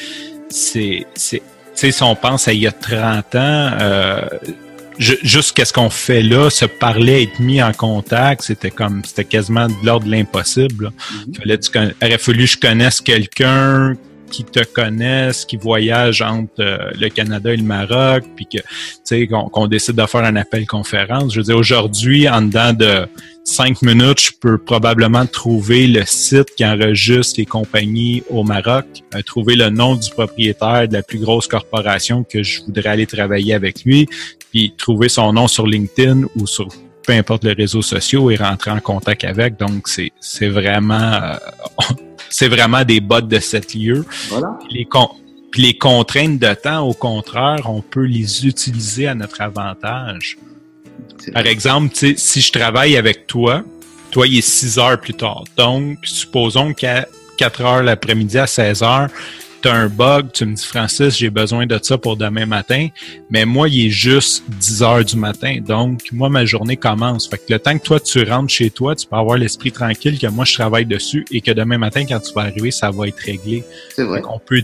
c'est, 0.49 1.05
c'est, 1.15 1.39
tu 1.39 1.43
sais, 1.73 1.91
si 1.91 2.03
on 2.03 2.15
pense 2.15 2.47
à 2.47 2.53
il 2.53 2.59
y 2.59 2.67
a 2.67 2.71
30 2.71 3.35
ans, 3.35 3.71
euh, 3.81 4.21
juste 4.97 5.53
qu'est-ce 5.53 5.73
qu'on 5.73 5.89
fait 5.89 6.21
là, 6.21 6.49
se 6.49 6.65
parler, 6.65 7.23
être 7.23 7.39
mis 7.39 7.61
en 7.61 7.73
contact, 7.73 8.43
c'était 8.43 8.71
comme, 8.71 9.03
c'était 9.03 9.25
quasiment 9.25 9.67
de 9.67 9.73
l'ordre 9.83 10.05
de 10.05 10.11
l'impossible. 10.11 10.91
Il 11.27 11.33
mm-hmm. 11.33 11.37
fallait, 11.37 11.93
aurait 12.03 12.17
fallu 12.17 12.45
que 12.45 12.51
je 12.51 12.57
connaisse 12.57 13.01
quelqu'un 13.01 13.95
qui 14.31 14.43
te 14.43 14.63
connaissent, 14.63 15.45
qui 15.45 15.57
voyagent 15.57 16.21
entre 16.21 16.51
euh, 16.59 16.89
le 16.99 17.09
Canada 17.09 17.53
et 17.53 17.57
le 17.57 17.63
Maroc, 17.63 18.23
puis 18.35 18.45
que 18.45 18.57
tu 18.57 18.63
sais 19.03 19.27
qu'on 19.27 19.67
décide 19.67 19.95
de 19.95 20.05
faire 20.05 20.23
un 20.23 20.35
appel 20.35 20.65
conférence. 20.65 21.33
Je 21.33 21.39
veux 21.39 21.45
dire, 21.45 21.57
aujourd'hui, 21.57 22.27
en 22.27 22.41
dedans 22.41 22.73
de 22.73 23.07
cinq 23.43 23.81
minutes, 23.81 24.21
je 24.21 24.31
peux 24.39 24.57
probablement 24.57 25.25
trouver 25.25 25.87
le 25.87 26.03
site 26.05 26.55
qui 26.55 26.65
enregistre 26.65 27.35
les 27.37 27.45
compagnies 27.45 28.23
au 28.29 28.43
Maroc, 28.43 28.85
euh, 29.15 29.21
trouver 29.21 29.55
le 29.55 29.69
nom 29.69 29.95
du 29.95 30.09
propriétaire 30.09 30.87
de 30.87 30.93
la 30.93 31.03
plus 31.03 31.19
grosse 31.19 31.47
corporation 31.47 32.23
que 32.23 32.43
je 32.43 32.61
voudrais 32.63 32.89
aller 32.89 33.05
travailler 33.05 33.53
avec 33.53 33.83
lui, 33.83 34.07
puis 34.51 34.73
trouver 34.77 35.09
son 35.09 35.33
nom 35.33 35.47
sur 35.47 35.67
LinkedIn 35.67 36.23
ou 36.35 36.47
sur 36.47 36.67
peu 37.03 37.13
importe 37.13 37.43
le 37.43 37.53
réseau 37.53 37.81
social 37.81 38.31
et 38.31 38.35
rentrer 38.35 38.71
en 38.71 38.79
contact 38.79 39.23
avec. 39.23 39.57
Donc, 39.57 39.87
c'est, 39.87 40.11
c'est 40.19 40.49
vraiment 40.49 41.13
euh, 41.13 41.35
c'est 42.31 42.47
vraiment 42.47 42.83
des 42.83 42.99
bottes 42.99 43.27
de 43.27 43.39
sept 43.39 43.75
lieux. 43.75 44.05
Voilà. 44.29 44.57
Les, 44.71 44.87
puis 45.51 45.61
les 45.61 45.77
contraintes 45.77 46.39
de 46.39 46.53
temps, 46.53 46.87
au 46.87 46.93
contraire, 46.93 47.69
on 47.69 47.81
peut 47.81 48.05
les 48.05 48.47
utiliser 48.47 49.07
à 49.07 49.13
notre 49.13 49.41
avantage. 49.41 50.37
Par 51.33 51.45
exemple, 51.45 51.93
si 51.93 52.41
je 52.41 52.51
travaille 52.51 52.97
avec 52.97 53.27
toi, 53.27 53.63
toi, 54.11 54.27
il 54.27 54.39
est 54.39 54.41
6 54.41 54.79
heures 54.79 54.99
plus 54.99 55.13
tard. 55.13 55.43
Donc, 55.57 55.99
supposons 56.03 56.73
qu'à 56.73 57.07
4 57.37 57.61
heures 57.61 57.83
l'après-midi 57.83 58.37
à 58.37 58.47
16 58.47 58.83
heures, 58.83 59.09
tu 59.61 59.67
as 59.67 59.73
un 59.73 59.87
bug, 59.87 60.31
tu 60.33 60.45
me 60.45 60.55
dis 60.55 60.65
Francis, 60.65 61.17
j'ai 61.17 61.29
besoin 61.29 61.65
de 61.65 61.79
ça 61.81 61.97
pour 61.97 62.17
demain 62.17 62.45
matin, 62.45 62.87
mais 63.29 63.45
moi, 63.45 63.69
il 63.69 63.87
est 63.87 63.89
juste 63.89 64.43
10 64.49 64.83
heures 64.83 65.05
du 65.05 65.15
matin. 65.15 65.57
Donc, 65.65 66.01
moi, 66.11 66.29
ma 66.29 66.45
journée 66.45 66.77
commence. 66.77 67.27
Fait 67.27 67.37
que 67.37 67.53
le 67.53 67.59
temps 67.59 67.77
que 67.77 67.83
toi, 67.83 67.99
tu 67.99 68.23
rentres 68.23 68.51
chez 68.51 68.69
toi, 68.69 68.95
tu 68.95 69.07
peux 69.07 69.15
avoir 69.15 69.37
l'esprit 69.37 69.71
tranquille 69.71 70.19
que 70.19 70.27
moi, 70.27 70.45
je 70.45 70.53
travaille 70.53 70.85
dessus 70.85 71.25
et 71.31 71.41
que 71.41 71.51
demain 71.51 71.77
matin, 71.77 72.05
quand 72.07 72.19
tu 72.19 72.33
vas 72.33 72.41
arriver, 72.41 72.71
ça 72.71 72.91
va 72.91 73.07
être 73.07 73.19
réglé. 73.19 73.63
C'est 73.95 74.03
vrai. 74.03 74.21
On 74.27 74.39
peut 74.39 74.63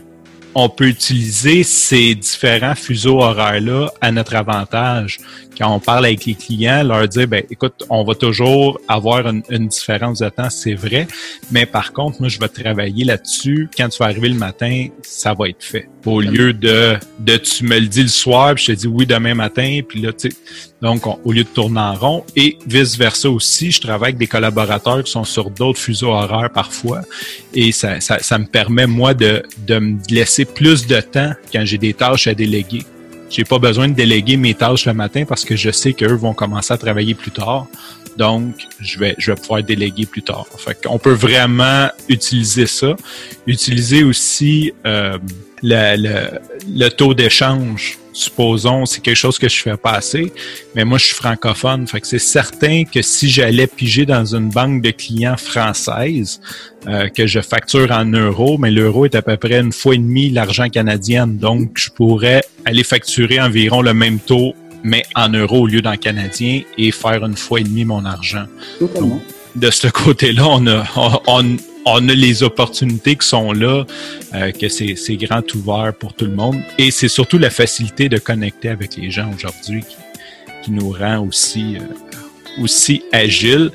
on 0.59 0.69
peut 0.69 0.87
utiliser 0.87 1.61
ces 1.61 2.15
différents 2.15 2.73
fuseaux 2.73 3.21
horaires-là 3.21 3.91
à 4.01 4.11
notre 4.11 4.35
avantage. 4.35 5.19
Quand 5.57 5.73
on 5.73 5.79
parle 5.79 6.05
avec 6.05 6.25
les 6.25 6.35
clients, 6.35 6.83
leur 6.83 7.07
dire, 7.07 7.27
ben, 7.27 7.43
écoute, 7.49 7.83
on 7.89 8.03
va 8.03 8.13
toujours 8.13 8.79
avoir 8.87 9.27
une, 9.27 9.67
différence 9.67 10.19
de 10.19 10.29
temps, 10.29 10.49
c'est 10.49 10.75
vrai, 10.75 11.07
mais 11.51 11.65
par 11.65 11.93
contre, 11.93 12.21
moi, 12.21 12.29
je 12.29 12.39
vais 12.39 12.47
travailler 12.47 13.05
là-dessus. 13.05 13.69
Quand 13.75 13.89
tu 13.89 13.97
vas 13.97 14.05
arriver 14.05 14.29
le 14.29 14.35
matin, 14.35 14.87
ça 15.01 15.33
va 15.33 15.49
être 15.49 15.63
fait. 15.63 15.89
Au 16.05 16.21
lieu 16.21 16.53
de, 16.53 16.95
de 17.19 17.37
tu 17.37 17.65
me 17.65 17.79
le 17.79 17.87
dis 17.87 18.03
le 18.03 18.07
soir, 18.07 18.55
puis 18.55 18.65
je 18.65 18.71
te 18.73 18.77
dis 18.77 18.87
oui 18.87 19.05
demain 19.05 19.33
matin, 19.33 19.79
puis 19.87 20.01
là, 20.01 20.13
tu 20.13 20.29
sais, 20.29 20.37
donc 20.81 21.05
au 21.07 21.31
lieu 21.31 21.43
de 21.43 21.49
tourner 21.49 21.79
en 21.79 21.95
rond, 21.95 22.23
et 22.35 22.57
vice-versa 22.67 23.29
aussi, 23.29 23.71
je 23.71 23.81
travaille 23.81 24.09
avec 24.09 24.17
des 24.17 24.27
collaborateurs 24.27 25.03
qui 25.03 25.11
sont 25.11 25.23
sur 25.23 25.49
d'autres 25.49 25.79
fuseaux 25.79 26.11
horaires 26.11 26.51
parfois, 26.51 27.01
et 27.53 27.71
ça, 27.71 27.99
ça, 27.99 28.19
ça 28.19 28.37
me 28.37 28.45
permet, 28.45 28.85
moi, 28.85 29.13
de, 29.13 29.43
de 29.65 29.79
me 29.79 29.97
laisser 30.09 30.45
plus 30.45 30.85
de 30.85 31.01
temps 31.01 31.33
quand 31.51 31.65
j'ai 31.65 31.77
des 31.77 31.93
tâches 31.93 32.27
à 32.27 32.33
déléguer. 32.33 32.83
J'ai 33.29 33.43
pas 33.43 33.59
besoin 33.59 33.87
de 33.89 33.93
déléguer 33.93 34.37
mes 34.37 34.53
tâches 34.53 34.85
le 34.85 34.93
matin 34.93 35.25
parce 35.27 35.43
que 35.43 35.55
je 35.55 35.69
sais 35.69 35.93
qu'eux 35.93 36.15
vont 36.15 36.33
commencer 36.33 36.73
à 36.73 36.77
travailler 36.77 37.13
plus 37.13 37.31
tard. 37.31 37.67
Donc, 38.17 38.67
je 38.79 38.97
vais, 38.97 39.15
je 39.17 39.31
vais 39.31 39.39
pouvoir 39.39 39.61
déléguer 39.61 40.05
plus 40.05 40.23
tard. 40.23 40.47
Fait 40.57 40.79
qu'on 40.81 40.97
peut 40.97 41.13
vraiment 41.13 41.89
utiliser 42.09 42.65
ça. 42.65 42.95
Utiliser 43.45 44.03
aussi 44.03 44.73
euh, 44.85 45.19
le, 45.63 46.39
le, 46.69 46.89
taux 46.89 47.13
d'échange. 47.13 47.97
Supposons, 48.13 48.87
c'est 48.87 49.01
quelque 49.01 49.15
chose 49.15 49.37
que 49.37 49.47
je 49.47 49.61
fais 49.61 49.77
pas 49.77 49.91
assez, 49.91 50.33
mais 50.73 50.85
moi, 50.85 50.97
je 50.97 51.05
suis 51.05 51.15
francophone. 51.15 51.87
Fait 51.87 52.01
que 52.01 52.07
c'est 52.07 52.17
certain 52.17 52.83
que 52.83 53.03
si 53.03 53.29
j'allais 53.29 53.67
piger 53.67 54.07
dans 54.07 54.25
une 54.25 54.49
banque 54.49 54.81
de 54.81 54.89
clients 54.89 55.37
française, 55.37 56.41
euh, 56.87 57.09
que 57.09 57.27
je 57.27 57.41
facture 57.41 57.91
en 57.91 58.05
euros, 58.05 58.57
mais 58.57 58.71
l'euro 58.71 59.05
est 59.05 59.13
à 59.13 59.21
peu 59.21 59.37
près 59.37 59.59
une 59.59 59.71
fois 59.71 59.93
et 59.93 59.99
demie 59.99 60.31
l'argent 60.31 60.67
canadien. 60.67 61.27
Donc, 61.27 61.71
je 61.75 61.91
pourrais 61.91 62.43
aller 62.65 62.83
facturer 62.83 63.39
environ 63.39 63.83
le 63.83 63.93
même 63.93 64.19
taux, 64.19 64.55
mais 64.83 65.03
en 65.13 65.29
euros 65.29 65.61
au 65.61 65.67
lieu 65.67 65.81
d'en 65.81 65.97
canadien 65.97 66.61
et 66.77 66.91
faire 66.91 67.23
une 67.23 67.37
fois 67.37 67.59
et 67.59 67.63
demie 67.63 67.85
mon 67.85 68.03
argent. 68.03 68.45
de 69.57 69.71
ce 69.71 69.87
côté-là, 69.87 70.43
on 70.47 70.65
a, 70.67 70.85
on, 70.95 71.19
on 71.27 71.57
a 71.95 72.13
les 72.13 72.43
opportunités 72.43 73.15
qui 73.15 73.27
sont 73.27 73.51
là, 73.51 73.85
euh, 74.33 74.51
que 74.51 74.67
c'est, 74.67 75.15
grand 75.15 75.43
ouvert 75.55 75.93
pour 75.97 76.13
tout 76.13 76.25
le 76.25 76.35
monde. 76.35 76.57
Et 76.77 76.91
c'est 76.91 77.07
surtout 77.07 77.37
la 77.37 77.49
facilité 77.49 78.09
de 78.09 78.17
connecter 78.17 78.69
avec 78.69 78.95
les 78.97 79.11
gens 79.11 79.31
aujourd'hui 79.33 79.81
qui, 79.81 79.95
qui, 80.63 80.71
nous 80.71 80.91
rend 80.91 81.25
aussi, 81.25 81.77
euh, 81.77 82.63
aussi 82.63 83.03
agile. 83.11 83.71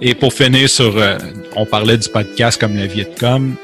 Et 0.00 0.14
pour 0.14 0.32
finir 0.32 0.68
sur, 0.68 0.96
euh, 0.96 1.18
on 1.56 1.66
parlait 1.66 1.98
du 1.98 2.08
podcast 2.08 2.60
comme 2.60 2.76
la 2.76 2.86
Vietcom, 2.86 3.56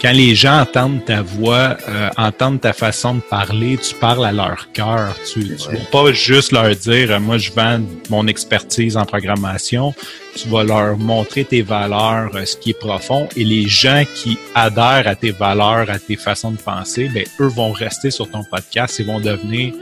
quand 0.00 0.12
les 0.12 0.34
gens 0.34 0.60
entendent 0.60 1.04
ta 1.04 1.20
voix, 1.20 1.76
euh, 1.88 2.08
entendent 2.16 2.60
ta 2.60 2.72
façon 2.72 3.16
de 3.16 3.20
parler, 3.20 3.76
tu 3.76 3.94
parles 3.94 4.24
à 4.24 4.32
leur 4.32 4.72
cœur. 4.72 5.14
Tu 5.30 5.40
ne 5.40 5.54
vas 5.54 5.84
pas 5.92 6.12
juste 6.12 6.52
leur 6.52 6.74
dire, 6.74 7.10
euh, 7.10 7.20
moi, 7.20 7.36
je 7.36 7.50
vends 7.52 7.80
mon 8.08 8.26
expertise 8.26 8.96
en 8.96 9.04
programmation. 9.04 9.94
Tu 10.36 10.48
vas 10.48 10.64
leur 10.64 10.96
montrer 10.96 11.44
tes 11.44 11.60
valeurs, 11.60 12.34
euh, 12.34 12.46
ce 12.46 12.56
qui 12.56 12.70
est 12.70 12.78
profond. 12.78 13.28
Et 13.36 13.44
les 13.44 13.68
gens 13.68 14.04
qui 14.14 14.38
adhèrent 14.54 15.06
à 15.06 15.14
tes 15.14 15.32
valeurs, 15.32 15.90
à 15.90 15.98
tes 15.98 16.16
façons 16.16 16.52
de 16.52 16.58
penser, 16.58 17.10
ben, 17.12 17.24
eux 17.38 17.48
vont 17.48 17.72
rester 17.72 18.10
sur 18.10 18.30
ton 18.30 18.42
podcast 18.44 19.00
et 19.00 19.02
vont 19.02 19.20
devenir 19.20 19.74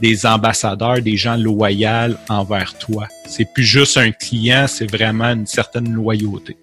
des 0.00 0.24
ambassadeurs, 0.24 1.00
des 1.00 1.16
gens 1.16 1.36
loyaux 1.36 2.14
envers 2.28 2.78
toi. 2.78 3.08
C'est 3.26 3.52
plus 3.52 3.64
juste 3.64 3.96
un 3.96 4.12
client, 4.12 4.66
c'est 4.68 4.90
vraiment 4.90 5.30
une 5.30 5.46
certaine 5.46 5.92
loyauté. 5.92 6.56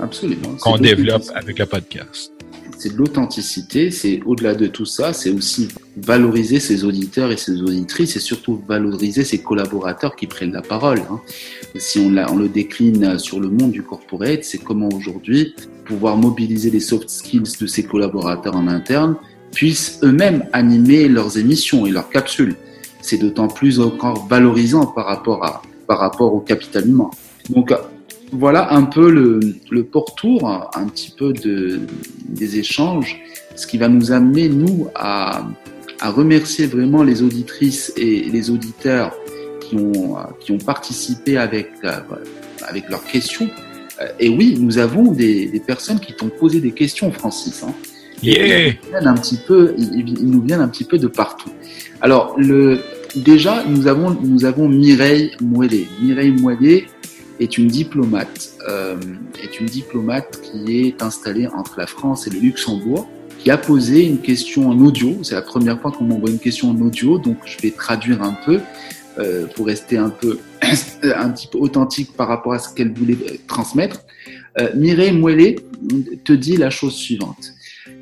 Absolument. 0.00 0.54
Qu'on 0.60 0.78
développe 0.78 1.24
avec 1.34 1.58
le 1.58 1.66
podcast 1.66 2.32
c'est 2.78 2.92
de 2.92 2.96
l'authenticité, 2.96 3.90
c'est 3.90 4.20
au-delà 4.24 4.54
de 4.54 4.68
tout 4.68 4.86
ça, 4.86 5.12
c'est 5.12 5.30
aussi 5.30 5.68
valoriser 5.96 6.60
ses 6.60 6.84
auditeurs 6.84 7.32
et 7.32 7.36
ses 7.36 7.60
auditrices 7.60 8.14
et 8.14 8.20
surtout 8.20 8.62
valoriser 8.68 9.24
ses 9.24 9.38
collaborateurs 9.38 10.14
qui 10.14 10.28
prennent 10.28 10.52
la 10.52 10.62
parole. 10.62 11.00
Hein. 11.10 11.20
Si 11.76 11.98
on, 11.98 12.16
on, 12.16 12.36
le 12.36 12.48
décline 12.48 13.18
sur 13.18 13.40
le 13.40 13.48
monde 13.48 13.72
du 13.72 13.82
corporate, 13.82 14.44
c'est 14.44 14.58
comment 14.58 14.88
aujourd'hui 14.94 15.56
pouvoir 15.84 16.16
mobiliser 16.16 16.70
les 16.70 16.80
soft 16.80 17.10
skills 17.10 17.56
de 17.60 17.66
ses 17.66 17.82
collaborateurs 17.82 18.54
en 18.54 18.68
interne 18.68 19.16
puissent 19.52 19.98
eux-mêmes 20.04 20.44
animer 20.52 21.08
leurs 21.08 21.36
émissions 21.36 21.84
et 21.84 21.90
leurs 21.90 22.10
capsules. 22.10 22.54
C'est 23.02 23.18
d'autant 23.18 23.48
plus 23.48 23.80
encore 23.80 24.28
valorisant 24.28 24.86
par 24.86 25.06
rapport, 25.06 25.44
à, 25.44 25.62
par 25.88 25.98
rapport 25.98 26.32
au 26.32 26.40
capital 26.40 26.88
humain. 26.88 27.10
Donc 27.50 27.72
voilà 28.32 28.72
un 28.72 28.82
peu 28.82 29.10
le, 29.10 29.40
le 29.70 29.84
pourtour, 29.84 30.70
un 30.74 30.86
petit 30.86 31.12
peu 31.16 31.32
de, 31.32 31.80
des 32.28 32.58
échanges, 32.58 33.20
ce 33.56 33.66
qui 33.66 33.78
va 33.78 33.88
nous 33.88 34.12
amener, 34.12 34.48
nous, 34.48 34.88
à, 34.94 35.46
à 36.00 36.10
remercier 36.10 36.66
vraiment 36.66 37.02
les 37.02 37.22
auditrices 37.22 37.92
et 37.96 38.24
les 38.24 38.50
auditeurs 38.50 39.14
qui 39.60 39.76
ont, 39.76 40.16
qui 40.40 40.52
ont 40.52 40.58
participé 40.58 41.36
avec, 41.36 41.70
avec 42.66 42.88
leurs 42.88 43.04
questions. 43.04 43.48
Et 44.20 44.28
oui, 44.28 44.56
nous 44.58 44.78
avons 44.78 45.10
des, 45.12 45.46
des 45.46 45.60
personnes 45.60 45.98
qui 45.98 46.12
t'ont 46.12 46.28
posé 46.28 46.60
des 46.60 46.72
questions, 46.72 47.10
Francis. 47.10 47.64
Hein. 47.64 47.72
Yeah. 48.22 48.68
Ils, 48.68 48.78
viennent 48.90 49.06
un 49.06 49.14
petit 49.14 49.38
peu, 49.46 49.74
ils, 49.76 50.28
nous 50.28 50.42
viennent 50.42 50.60
un 50.60 50.68
petit 50.68 50.84
peu 50.84 50.98
de 50.98 51.08
partout. 51.08 51.50
Alors, 52.00 52.34
le, 52.38 52.80
déjà, 53.16 53.64
nous 53.64 53.86
avons, 53.86 54.10
nous 54.10 54.44
avons 54.44 54.68
Mireille 54.68 55.32
Mouellet. 55.40 55.86
Mireille 56.00 56.32
Mouellet, 56.32 56.86
est 57.40 57.58
une 57.58 57.68
diplomate, 57.68 58.50
euh, 58.68 58.96
est 59.42 59.60
une 59.60 59.66
diplomate 59.66 60.40
qui 60.40 60.80
est 60.80 61.02
installée 61.02 61.46
entre 61.48 61.78
la 61.78 61.86
France 61.86 62.26
et 62.26 62.30
le 62.30 62.40
Luxembourg, 62.40 63.08
qui 63.38 63.50
a 63.50 63.58
posé 63.58 64.04
une 64.04 64.18
question 64.18 64.68
en 64.68 64.78
audio. 64.80 65.16
C'est 65.22 65.34
la 65.34 65.42
première 65.42 65.80
fois 65.80 65.92
qu'on 65.92 66.04
m'envoie 66.04 66.30
une 66.30 66.38
question 66.38 66.70
en 66.70 66.80
audio, 66.80 67.18
donc 67.18 67.38
je 67.44 67.58
vais 67.60 67.70
traduire 67.70 68.22
un 68.22 68.36
peu 68.44 68.60
euh, 69.18 69.46
pour 69.46 69.66
rester 69.66 69.96
un 69.96 70.10
peu 70.10 70.38
un 70.62 71.30
petit 71.30 71.48
peu 71.48 71.58
authentique 71.58 72.12
par 72.16 72.28
rapport 72.28 72.52
à 72.52 72.58
ce 72.58 72.72
qu'elle 72.72 72.92
voulait 72.92 73.18
euh, 73.26 73.36
transmettre. 73.48 74.04
Euh, 74.60 74.70
Mireille 74.76 75.12
Mouelet 75.12 75.56
te 76.24 76.32
dit 76.32 76.56
la 76.56 76.70
chose 76.70 76.94
suivante. 76.94 77.52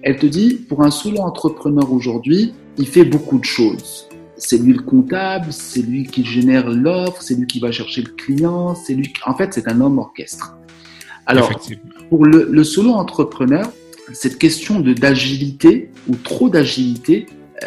Elle 0.02 0.18
te 0.18 0.26
dit, 0.26 0.54
pour 0.54 0.82
un 0.82 0.90
solo 0.90 1.18
entrepreneur 1.18 1.90
aujourd'hui, 1.90 2.52
il 2.76 2.86
fait 2.86 3.04
beaucoup 3.04 3.38
de 3.38 3.44
choses 3.44 4.05
c'est 4.36 4.58
lui 4.58 4.72
le 4.72 4.82
comptable, 4.82 5.46
c'est 5.50 5.82
lui 5.82 6.06
qui 6.06 6.24
génère 6.24 6.70
l'offre, 6.70 7.22
c'est 7.22 7.34
lui 7.34 7.46
qui 7.46 7.60
va 7.60 7.72
chercher 7.72 8.02
le 8.02 8.10
client, 8.10 8.74
c'est 8.74 8.94
lui. 8.94 9.12
En 9.24 9.34
fait, 9.34 9.52
c'est 9.54 9.68
un 9.68 9.80
homme 9.80 9.98
orchestre. 9.98 10.56
Alors, 11.26 11.50
pour 12.08 12.24
le, 12.24 12.48
le, 12.50 12.64
solo 12.64 12.90
entrepreneur, 12.90 13.70
cette 14.12 14.38
question 14.38 14.78
de 14.80 14.92
d'agilité 14.92 15.90
ou 16.08 16.14
trop 16.14 16.48
d'agilité 16.48 17.26
euh, 17.62 17.66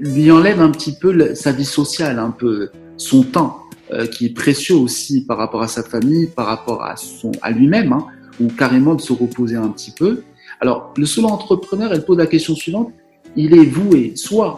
lui 0.00 0.30
enlève 0.30 0.60
un 0.60 0.70
petit 0.70 0.96
peu 0.98 1.12
le, 1.12 1.34
sa 1.34 1.52
vie 1.52 1.64
sociale, 1.64 2.18
un 2.18 2.30
peu 2.30 2.70
son 2.96 3.22
temps, 3.22 3.60
euh, 3.92 4.06
qui 4.06 4.26
est 4.26 4.34
précieux 4.34 4.74
aussi 4.74 5.24
par 5.24 5.38
rapport 5.38 5.62
à 5.62 5.68
sa 5.68 5.84
famille, 5.84 6.26
par 6.26 6.46
rapport 6.46 6.82
à 6.82 6.96
son 6.96 7.30
à 7.42 7.52
lui-même, 7.52 7.92
hein, 7.92 8.06
ou 8.40 8.48
carrément 8.48 8.94
de 8.96 9.00
se 9.00 9.12
reposer 9.12 9.56
un 9.56 9.68
petit 9.68 9.92
peu. 9.92 10.22
Alors, 10.60 10.92
le 10.96 11.06
solo 11.06 11.28
entrepreneur, 11.28 11.92
elle 11.92 12.04
pose 12.04 12.18
la 12.18 12.26
question 12.26 12.56
suivante 12.56 12.92
il 13.36 13.54
est 13.54 13.66
voué 13.66 14.12
soit 14.16 14.56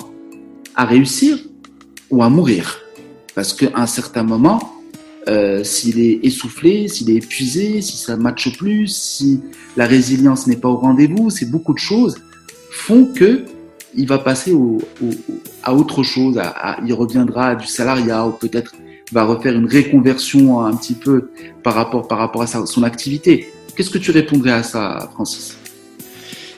à 0.75 0.85
réussir 0.85 1.39
ou 2.11 2.23
à 2.23 2.29
mourir. 2.29 2.81
Parce 3.35 3.53
qu'à 3.53 3.71
un 3.75 3.87
certain 3.87 4.23
moment, 4.23 4.73
euh, 5.29 5.63
s'il 5.63 6.01
est 6.01 6.21
essoufflé, 6.23 6.89
s'il 6.89 7.11
est 7.11 7.17
épuisé, 7.17 7.83
si 7.83 7.97
ça 7.97 8.17
ne 8.17 8.23
matche 8.23 8.57
plus, 8.57 8.89
si 8.89 9.41
la 9.77 9.87
résilience 9.87 10.47
n'est 10.47 10.57
pas 10.57 10.69
au 10.69 10.77
rendez-vous, 10.77 11.31
c'est 11.31 11.51
beaucoup 11.51 11.75
de 11.75 11.79
choses 11.79 12.17
font 12.71 13.07
que 13.07 13.45
il 13.95 14.07
va 14.07 14.19
passer 14.19 14.53
au, 14.53 14.79
au, 15.03 15.11
à 15.63 15.75
autre 15.75 16.03
chose, 16.03 16.39
à, 16.39 16.49
à, 16.49 16.81
il 16.85 16.93
reviendra 16.93 17.49
à 17.49 17.55
du 17.55 17.67
salariat 17.67 18.27
ou 18.27 18.33
peut-être 18.33 18.75
va 19.13 19.25
refaire 19.25 19.55
une 19.55 19.67
réconversion 19.67 20.65
un 20.65 20.75
petit 20.77 20.95
peu 20.95 21.31
par 21.63 21.75
rapport, 21.75 22.07
par 22.07 22.19
rapport 22.19 22.43
à 22.43 22.47
sa, 22.47 22.67
son 22.67 22.83
activité. 22.83 23.51
Qu'est-ce 23.75 23.91
que 23.91 23.99
tu 23.99 24.11
répondrais 24.11 24.53
à 24.53 24.63
ça, 24.63 25.11
Francis? 25.15 25.58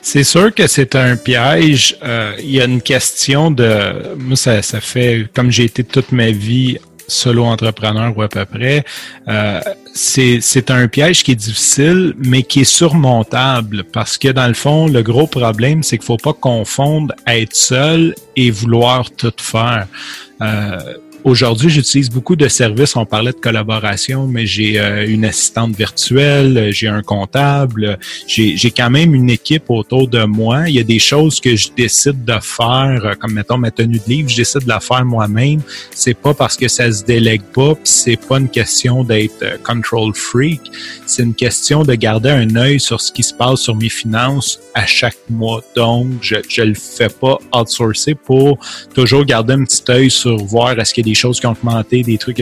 C'est 0.01 0.23
sûr 0.23 0.53
que 0.53 0.67
c'est 0.67 0.95
un 0.95 1.15
piège. 1.15 1.97
Euh, 2.03 2.35
il 2.39 2.51
y 2.51 2.61
a 2.61 2.65
une 2.65 2.81
question 2.81 3.51
de... 3.51 4.15
Moi, 4.17 4.35
ça, 4.35 4.61
ça 4.61 4.81
fait... 4.81 5.27
Comme 5.33 5.51
j'ai 5.51 5.65
été 5.65 5.83
toute 5.83 6.11
ma 6.11 6.31
vie 6.31 6.77
solo 7.07 7.43
entrepreneur 7.43 8.17
ou 8.17 8.21
à 8.21 8.29
peu 8.29 8.45
près, 8.45 8.85
euh, 9.27 9.59
c'est 9.93 10.71
un 10.71 10.87
piège 10.87 11.23
qui 11.23 11.31
est 11.33 11.35
difficile, 11.35 12.13
mais 12.17 12.43
qui 12.43 12.61
est 12.61 12.63
surmontable 12.63 13.83
parce 13.83 14.17
que 14.17 14.29
dans 14.29 14.47
le 14.47 14.53
fond, 14.53 14.87
le 14.87 15.03
gros 15.03 15.27
problème, 15.27 15.83
c'est 15.83 15.97
qu'il 15.97 16.05
faut 16.05 16.17
pas 16.17 16.33
confondre 16.33 17.13
être 17.27 17.55
seul 17.55 18.15
et 18.35 18.49
vouloir 18.49 19.11
tout 19.11 19.33
faire. 19.37 19.87
Euh, 20.41 20.79
Aujourd'hui, 21.23 21.69
j'utilise 21.69 22.09
beaucoup 22.09 22.35
de 22.35 22.47
services. 22.47 22.95
On 22.95 23.05
parlait 23.05 23.31
de 23.31 23.37
collaboration, 23.37 24.25
mais 24.25 24.47
j'ai 24.47 24.79
euh, 24.79 25.07
une 25.07 25.23
assistante 25.23 25.75
virtuelle, 25.75 26.69
j'ai 26.71 26.87
un 26.87 27.03
comptable, 27.03 27.99
j'ai 28.25 28.71
quand 28.75 28.89
même 28.89 29.13
une 29.13 29.29
équipe 29.29 29.69
autour 29.69 30.07
de 30.07 30.23
moi. 30.23 30.67
Il 30.67 30.75
y 30.75 30.79
a 30.79 30.83
des 30.83 30.97
choses 30.97 31.39
que 31.39 31.55
je 31.55 31.69
décide 31.77 32.25
de 32.25 32.39
faire, 32.41 33.05
euh, 33.05 33.13
comme 33.19 33.33
mettons 33.33 33.57
ma 33.57 33.69
tenue 33.69 33.99
de 33.99 34.09
livre, 34.09 34.29
je 34.29 34.37
décide 34.37 34.63
de 34.63 34.69
la 34.69 34.79
faire 34.79 35.05
moi-même. 35.05 35.61
C'est 35.93 36.15
pas 36.15 36.33
parce 36.33 36.57
que 36.57 36.67
ça 36.67 36.91
se 36.91 37.03
délègue 37.03 37.43
pas, 37.53 37.73
c'est 37.83 38.17
pas 38.17 38.39
une 38.39 38.49
question 38.49 39.03
d'être 39.03 39.43
euh, 39.43 39.57
control 39.63 40.15
freak. 40.15 40.59
C'est 41.05 41.21
une 41.21 41.35
question 41.35 41.83
de 41.83 41.93
garder 41.93 42.31
un 42.31 42.55
œil 42.55 42.79
sur 42.79 42.99
ce 42.99 43.11
qui 43.11 43.21
se 43.21 43.33
passe 43.33 43.59
sur 43.59 43.75
mes 43.75 43.89
finances 43.89 44.59
à 44.73 44.87
chaque 44.87 45.19
mois. 45.29 45.63
Donc, 45.75 46.07
je 46.21 46.37
je 46.49 46.63
le 46.63 46.73
fais 46.73 47.09
pas 47.09 47.37
outsourcer 47.53 48.15
pour 48.15 48.57
toujours 48.95 49.23
garder 49.23 49.53
un 49.53 49.63
petit 49.65 49.83
œil 49.89 50.09
sur 50.09 50.37
voir 50.37 50.79
est-ce 50.79 50.95
qu'il 50.95 51.10
choses 51.15 51.39
qui 51.39 51.47
ont 51.47 51.51
augmenté, 51.51 52.03
des 52.03 52.17
trucs, 52.17 52.37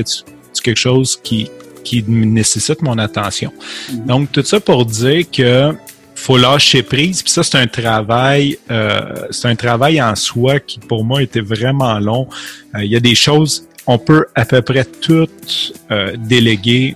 quelque 0.64 0.80
chose 0.80 1.20
qui, 1.24 1.50
qui 1.84 2.04
nécessite 2.08 2.82
mon 2.82 2.98
attention? 2.98 3.52
Mm-hmm. 3.52 4.06
Donc, 4.06 4.32
tout 4.32 4.44
ça 4.44 4.60
pour 4.60 4.86
dire 4.86 5.26
que 5.32 5.74
faut 6.20 6.38
lâcher 6.38 6.84
prise. 6.84 7.24
Puis 7.24 7.32
ça, 7.32 7.44
c'est 7.44 7.58
un 7.58 7.68
travail, 7.68 8.58
euh, 8.70 9.00
c'est 9.32 9.48
un 9.48 9.56
travail 9.56 10.02
en 10.02 10.16
soi 10.16 10.60
qui, 10.60 10.80
pour 10.80 11.04
moi, 11.04 11.24
était 11.24 11.42
vraiment 11.42 12.00
long. 12.00 12.28
Euh, 12.76 12.84
il 12.84 12.92
y 12.92 12.96
a 12.96 13.00
des 13.00 13.16
choses, 13.16 13.68
on 13.88 13.98
peut 13.98 14.26
à 14.36 14.46
peu 14.46 14.62
près 14.62 14.86
toutes 14.86 15.74
euh, 15.92 16.16
déléguer 16.18 16.96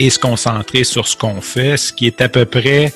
et 0.00 0.10
se 0.10 0.18
concentrer 0.18 0.82
sur 0.82 1.06
ce 1.06 1.16
qu'on 1.16 1.40
fait, 1.40 1.76
ce 1.76 1.92
qui 1.92 2.06
est 2.08 2.20
à 2.20 2.28
peu 2.28 2.46
près, 2.46 2.92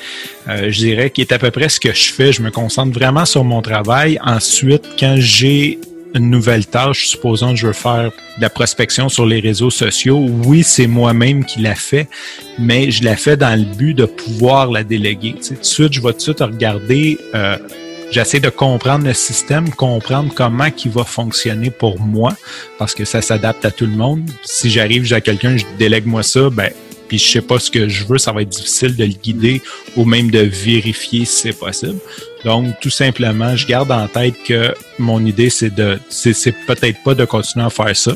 je 0.49 0.77
dirais, 0.77 1.11
qui 1.11 1.21
est 1.21 1.31
à 1.31 1.38
peu 1.38 1.53
près 1.53 1.69
ce 1.69 1.79
que 1.79 1.95
je 1.95 2.12
fais. 2.12 2.33
Je 2.33 2.43
me 2.43 2.51
concentre 2.51 2.93
vraiment 2.93 3.25
sur 3.25 3.45
mon 3.45 3.62
travail. 3.62 4.19
Ensuite, 4.21 4.83
quand 4.99 5.14
j'ai 5.17 5.79
une 6.14 6.31
nouvelle 6.31 6.66
tâche, 6.66 7.09
supposons 7.09 7.51
que 7.51 7.57
je 7.57 7.66
veux 7.68 7.73
faire 7.73 8.11
de 8.37 8.42
la 8.42 8.51
prospection 8.51 9.09
sur 9.09 9.27
les 9.27 9.40
réseaux 9.40 9.71
sociaux, 9.71 10.27
oui, 10.44 10.62
c'est 10.62 10.87
moi-même 10.87 11.44
qui 11.44 11.61
la 11.61 11.75
fait, 11.75 12.09
mais 12.59 12.90
je 12.90 13.05
la 13.05 13.16
fais 13.16 13.37
dans 13.37 13.59
le 13.59 13.64
but 13.64 13.94
de 13.94 14.05
pouvoir 14.05 14.71
la 14.71 14.85
déléguer. 14.85 15.35
Tu 15.37 15.42
sais, 15.42 15.55
de 15.55 15.64
suite, 15.64 15.92
je 15.92 16.01
vais 16.01 16.12
tout 16.12 16.18
de 16.18 16.23
suite 16.23 16.40
regarder, 16.40 17.18
euh, 17.35 17.57
j'essaie 18.11 18.40
de 18.40 18.49
comprendre 18.49 19.07
le 19.07 19.14
système, 19.14 19.71
comprendre 19.71 20.33
comment 20.35 20.68
il 20.85 20.90
va 20.90 21.05
fonctionner 21.05 21.71
pour 21.71 22.01
moi, 22.01 22.37
parce 22.79 22.94
que 22.94 23.05
ça 23.05 23.21
s'adapte 23.21 23.64
à 23.64 23.71
tout 23.71 23.87
le 23.87 23.97
monde. 23.97 24.29
Si 24.44 24.71
j'arrive, 24.71 25.05
j'ai 25.05 25.21
quelqu'un, 25.21 25.57
je 25.57 25.64
délègue 25.79 26.07
moi 26.07 26.23
ça, 26.23 26.51
ben 26.51 26.71
puis 27.09 27.18
je 27.18 27.27
sais 27.27 27.40
pas 27.40 27.59
ce 27.59 27.71
que 27.71 27.88
je 27.88 28.05
veux, 28.05 28.18
ça 28.18 28.33
va 28.33 28.42
être 28.42 28.51
difficile 28.51 28.94
de 28.94 29.05
le 29.05 29.12
guider 29.12 29.62
ou 29.97 30.05
même 30.05 30.31
de 30.31 30.40
vérifier 30.40 31.25
si 31.25 31.42
c'est 31.42 31.59
possible. 31.59 31.99
Donc, 32.44 32.79
tout 32.81 32.90
simplement, 32.90 33.57
je 33.57 33.66
garde 33.66 33.90
en 33.90 34.07
tête 34.07 34.35
que 34.47 34.73
mon 34.99 35.25
idée, 35.25 35.51
c'est 35.51 35.75
de, 35.75 35.99
c'est 36.09 36.55
peut-être 36.66 37.03
pas 37.03 37.14
de 37.14 37.25
continuer 37.25 37.66
à 37.66 37.71
faire 37.71 37.97
ça. 37.97 38.12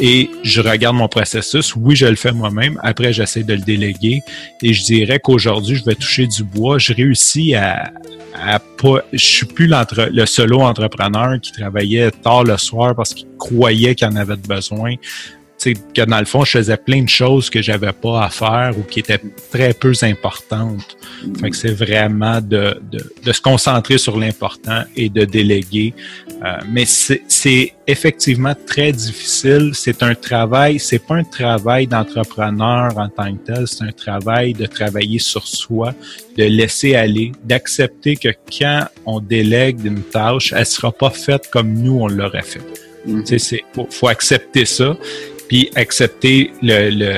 Et 0.00 0.30
je 0.42 0.60
regarde 0.60 0.96
mon 0.96 1.06
processus. 1.06 1.76
Oui, 1.76 1.94
je 1.94 2.06
le 2.06 2.16
fais 2.16 2.32
moi-même. 2.32 2.80
Après, 2.82 3.12
j'essaie 3.12 3.42
de 3.42 3.54
le 3.54 3.60
déléguer. 3.60 4.22
Et 4.62 4.72
je 4.72 4.82
dirais 4.82 5.20
qu'aujourd'hui, 5.22 5.76
je 5.76 5.84
vais 5.84 5.94
toucher 5.94 6.26
du 6.26 6.42
bois. 6.42 6.78
Je 6.78 6.94
réussis 6.94 7.54
à, 7.54 7.92
à 8.34 8.58
pas, 8.58 9.04
je 9.12 9.24
suis 9.24 9.46
plus 9.46 9.68
le 9.68 10.26
solo 10.26 10.60
entrepreneur 10.60 11.38
qui 11.40 11.52
travaillait 11.52 12.10
tard 12.10 12.44
le 12.44 12.56
soir 12.56 12.94
parce 12.94 13.12
qu'il 13.12 13.28
croyait 13.38 13.94
qu'il 13.94 14.06
en 14.08 14.16
avait 14.16 14.36
besoin 14.36 14.94
que 15.64 16.04
dans 16.04 16.18
le 16.18 16.24
fond, 16.24 16.44
je 16.44 16.58
faisais 16.58 16.76
plein 16.76 17.02
de 17.02 17.08
choses 17.08 17.50
que 17.50 17.62
j'avais 17.62 17.92
pas 17.92 18.24
à 18.24 18.30
faire 18.30 18.72
ou 18.78 18.82
qui 18.82 19.00
étaient 19.00 19.20
très 19.50 19.72
peu 19.72 19.92
importantes. 20.02 20.96
Fait 21.40 21.50
que 21.50 21.56
c'est 21.56 21.72
vraiment 21.72 22.40
de, 22.40 22.80
de, 22.90 23.12
de, 23.24 23.32
se 23.32 23.40
concentrer 23.40 23.98
sur 23.98 24.18
l'important 24.18 24.82
et 24.96 25.08
de 25.08 25.24
déléguer. 25.24 25.94
Euh, 26.44 26.56
mais 26.68 26.84
c'est 26.84 27.74
effectivement 27.86 28.54
très 28.66 28.92
difficile. 28.92 29.70
C'est 29.74 30.02
un 30.02 30.14
travail, 30.14 30.80
c'est 30.80 30.98
pas 30.98 31.14
un 31.14 31.24
travail 31.24 31.86
d'entrepreneur 31.86 32.98
en 32.98 33.08
tant 33.08 33.32
que 33.32 33.52
tel, 33.52 33.68
c'est 33.68 33.84
un 33.84 33.92
travail 33.92 34.52
de 34.52 34.66
travailler 34.66 35.20
sur 35.20 35.46
soi, 35.46 35.94
de 36.36 36.44
laisser 36.44 36.96
aller, 36.96 37.32
d'accepter 37.44 38.16
que 38.16 38.30
quand 38.58 38.86
on 39.06 39.20
délègue 39.20 39.84
une 39.84 40.02
tâche, 40.02 40.52
elle 40.56 40.66
sera 40.66 40.90
pas 40.90 41.10
faite 41.10 41.48
comme 41.52 41.72
nous 41.74 42.00
on 42.00 42.08
l'aurait 42.08 42.42
fait. 42.42 42.60
Mm 43.06 43.22
C'est 43.24 43.62
faut, 43.74 43.86
faut 43.90 44.08
accepter 44.08 44.64
ça 44.64 44.96
puis 45.52 45.70
accepter 45.74 46.50
le, 46.62 46.88
le 46.88 47.12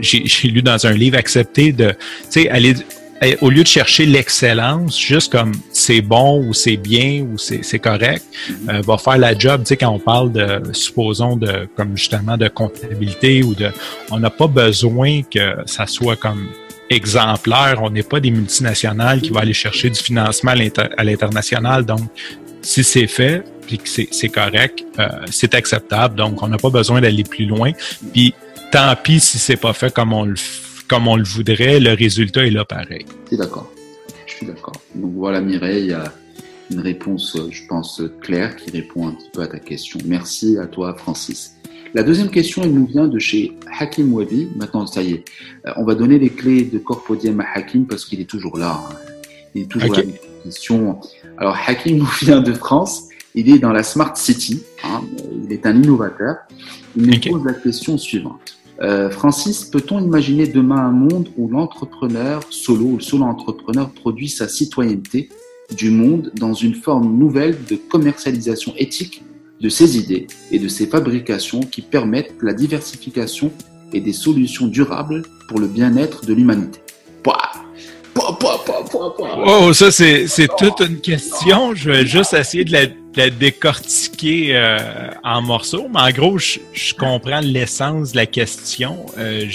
j'ai 0.00 0.48
lu 0.48 0.62
dans 0.62 0.86
un 0.86 0.94
livre 0.94 1.18
accepter 1.18 1.72
de 1.72 1.90
tu 1.90 1.96
sais 2.30 2.48
aller 2.48 2.74
eh, 3.20 3.36
au 3.42 3.50
lieu 3.50 3.62
de 3.62 3.68
chercher 3.68 4.04
l'excellence, 4.06 4.98
juste 4.98 5.32
comme 5.32 5.52
c'est 5.72 6.00
bon 6.00 6.42
ou 6.46 6.54
c'est 6.54 6.76
bien 6.76 7.22
ou 7.22 7.36
c'est 7.38 7.78
correct, 7.78 8.24
mm-hmm. 8.24 8.70
euh, 8.70 8.80
va 8.82 8.98
faire 8.98 9.18
la 9.18 9.36
job. 9.38 9.62
Tu 9.62 9.68
sais, 9.68 9.76
quand 9.78 9.90
on 9.90 9.98
parle 9.98 10.32
de, 10.32 10.60
supposons, 10.72 11.36
de 11.36 11.66
comme 11.76 11.96
justement 11.96 12.36
de 12.36 12.48
comptabilité 12.48 13.42
ou 13.42 13.54
de, 13.54 13.70
on 14.10 14.18
n'a 14.18 14.28
pas 14.28 14.48
besoin 14.48 15.22
que 15.22 15.56
ça 15.64 15.86
soit 15.86 16.16
comme 16.16 16.46
exemplaire. 16.90 17.80
On 17.82 17.90
n'est 17.90 18.02
pas 18.02 18.20
des 18.20 18.30
multinationales 18.30 19.20
qui 19.20 19.30
vont 19.30 19.40
aller 19.40 19.54
chercher 19.54 19.90
du 19.90 19.98
financement 19.98 20.52
à 20.52 21.04
l'international. 21.04 21.84
Donc, 21.84 22.00
si 22.66 22.82
c'est 22.82 23.06
fait, 23.06 23.44
puis 23.66 23.78
que 23.78 23.88
c'est 23.88 24.28
correct, 24.28 24.84
euh, 24.98 25.08
c'est 25.30 25.54
acceptable. 25.54 26.16
Donc, 26.16 26.42
on 26.42 26.48
n'a 26.48 26.56
pas 26.56 26.70
besoin 26.70 27.00
d'aller 27.00 27.22
plus 27.22 27.46
loin. 27.46 27.70
Puis, 28.12 28.34
tant 28.72 28.94
pis 29.02 29.20
si 29.20 29.38
c'est 29.38 29.56
pas 29.56 29.72
fait 29.72 29.94
comme 29.94 30.12
on 30.12 30.24
le 30.24 30.34
comme 30.88 31.08
on 31.08 31.16
le 31.16 31.24
voudrait, 31.24 31.80
le 31.80 31.94
résultat 31.94 32.46
est 32.46 32.50
là 32.50 32.64
pareil. 32.64 33.06
C'est 33.28 33.36
d'accord. 33.36 33.72
Je 34.26 34.34
suis 34.34 34.46
d'accord. 34.46 34.80
Donc 34.94 35.12
voilà, 35.14 35.40
Mireille, 35.40 35.82
il 35.82 35.88
y 35.88 35.92
a 35.92 36.12
une 36.70 36.78
réponse, 36.78 37.36
je 37.50 37.66
pense, 37.68 38.02
claire 38.20 38.54
qui 38.54 38.70
répond 38.70 39.08
un 39.08 39.12
petit 39.12 39.30
peu 39.32 39.42
à 39.42 39.48
ta 39.48 39.58
question. 39.58 39.98
Merci 40.04 40.58
à 40.58 40.66
toi, 40.66 40.94
Francis. 40.96 41.54
La 41.92 42.04
deuxième 42.04 42.30
question, 42.30 42.62
elle 42.62 42.72
nous 42.72 42.86
vient 42.86 43.08
de 43.08 43.18
chez 43.18 43.52
Hakim 43.80 44.12
Wabi. 44.12 44.48
Maintenant, 44.54 44.86
ça 44.86 45.02
y 45.02 45.14
est, 45.14 45.24
euh, 45.66 45.72
on 45.76 45.84
va 45.84 45.96
donner 45.96 46.18
les 46.18 46.30
clés 46.30 46.62
de 46.62 46.78
Corpodium 46.78 47.40
à 47.40 47.46
Hakim 47.54 47.86
parce 47.86 48.04
qu'il 48.04 48.20
est 48.20 48.30
toujours 48.30 48.58
là. 48.58 48.80
Hein. 48.88 48.94
Il 49.54 49.62
est 49.62 49.66
toujours 49.66 49.92
là. 49.92 50.02
Question. 50.46 51.00
Alors, 51.38 51.56
Hakim 51.66 51.98
nous 51.98 52.08
vient 52.22 52.40
de 52.40 52.52
France. 52.52 53.08
Il 53.34 53.50
est 53.50 53.58
dans 53.58 53.72
la 53.72 53.82
Smart 53.82 54.16
City. 54.16 54.62
Hein. 54.84 55.02
Il 55.44 55.52
est 55.52 55.66
un 55.66 55.76
innovateur. 55.76 56.36
Il 56.96 57.06
nous 57.06 57.32
pose 57.32 57.44
la 57.44 57.52
question 57.52 57.98
suivante. 57.98 58.56
Euh, 58.80 59.10
Francis, 59.10 59.64
peut-on 59.64 60.00
imaginer 60.00 60.46
demain 60.46 60.76
un 60.76 60.92
monde 60.92 61.30
où 61.36 61.48
l'entrepreneur 61.48 62.42
solo 62.50 62.84
ou 62.84 62.96
le 62.96 63.02
solo-entrepreneur 63.02 63.90
produit 63.90 64.28
sa 64.28 64.48
citoyenneté 64.48 65.30
du 65.76 65.90
monde 65.90 66.30
dans 66.36 66.54
une 66.54 66.74
forme 66.74 67.18
nouvelle 67.18 67.56
de 67.68 67.76
commercialisation 67.76 68.72
éthique 68.76 69.24
de 69.60 69.68
ses 69.68 69.98
idées 69.98 70.26
et 70.52 70.58
de 70.58 70.68
ses 70.68 70.86
fabrications 70.86 71.60
qui 71.60 71.82
permettent 71.82 72.34
la 72.40 72.52
diversification 72.52 73.50
et 73.92 74.00
des 74.00 74.12
solutions 74.12 74.68
durables 74.68 75.22
pour 75.48 75.58
le 75.58 75.66
bien-être 75.66 76.24
de 76.24 76.34
l'humanité? 76.34 76.80
Oh, 78.18 79.72
ça, 79.72 79.90
c'est, 79.90 80.26
c'est 80.26 80.48
toute 80.56 80.80
une 80.80 81.00
question. 81.00 81.74
Je 81.74 81.90
vais 81.90 82.06
juste 82.06 82.34
essayer 82.34 82.64
de 82.64 82.72
la, 82.72 83.30
décortiquer 83.30 84.56
euh, 84.56 85.10
en 85.24 85.42
morceaux. 85.42 85.88
Mais 85.88 86.00
en 86.00 86.10
gros, 86.10 86.38
je, 86.38 86.94
comprends 86.94 87.40
l'essence 87.40 88.12
de 88.12 88.16
la 88.16 88.26
question. 88.26 89.06
Euh, 89.18 89.46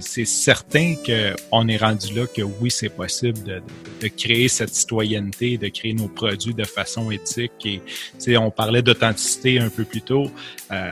c'est 0.00 0.24
certain 0.24 0.94
qu'on 1.04 1.68
est 1.68 1.76
rendu 1.76 2.14
là 2.14 2.26
que 2.26 2.42
oui, 2.42 2.70
c'est 2.70 2.90
possible 2.90 3.42
de, 3.42 3.62
de, 4.02 4.08
créer 4.08 4.48
cette 4.48 4.74
citoyenneté, 4.74 5.56
de 5.56 5.68
créer 5.68 5.94
nos 5.94 6.08
produits 6.08 6.54
de 6.54 6.64
façon 6.64 7.10
éthique. 7.10 7.80
Et 8.26 8.36
on 8.36 8.50
parlait 8.50 8.82
d'authenticité 8.82 9.60
un 9.60 9.68
peu 9.68 9.84
plus 9.84 10.02
tôt. 10.02 10.30
Euh, 10.70 10.90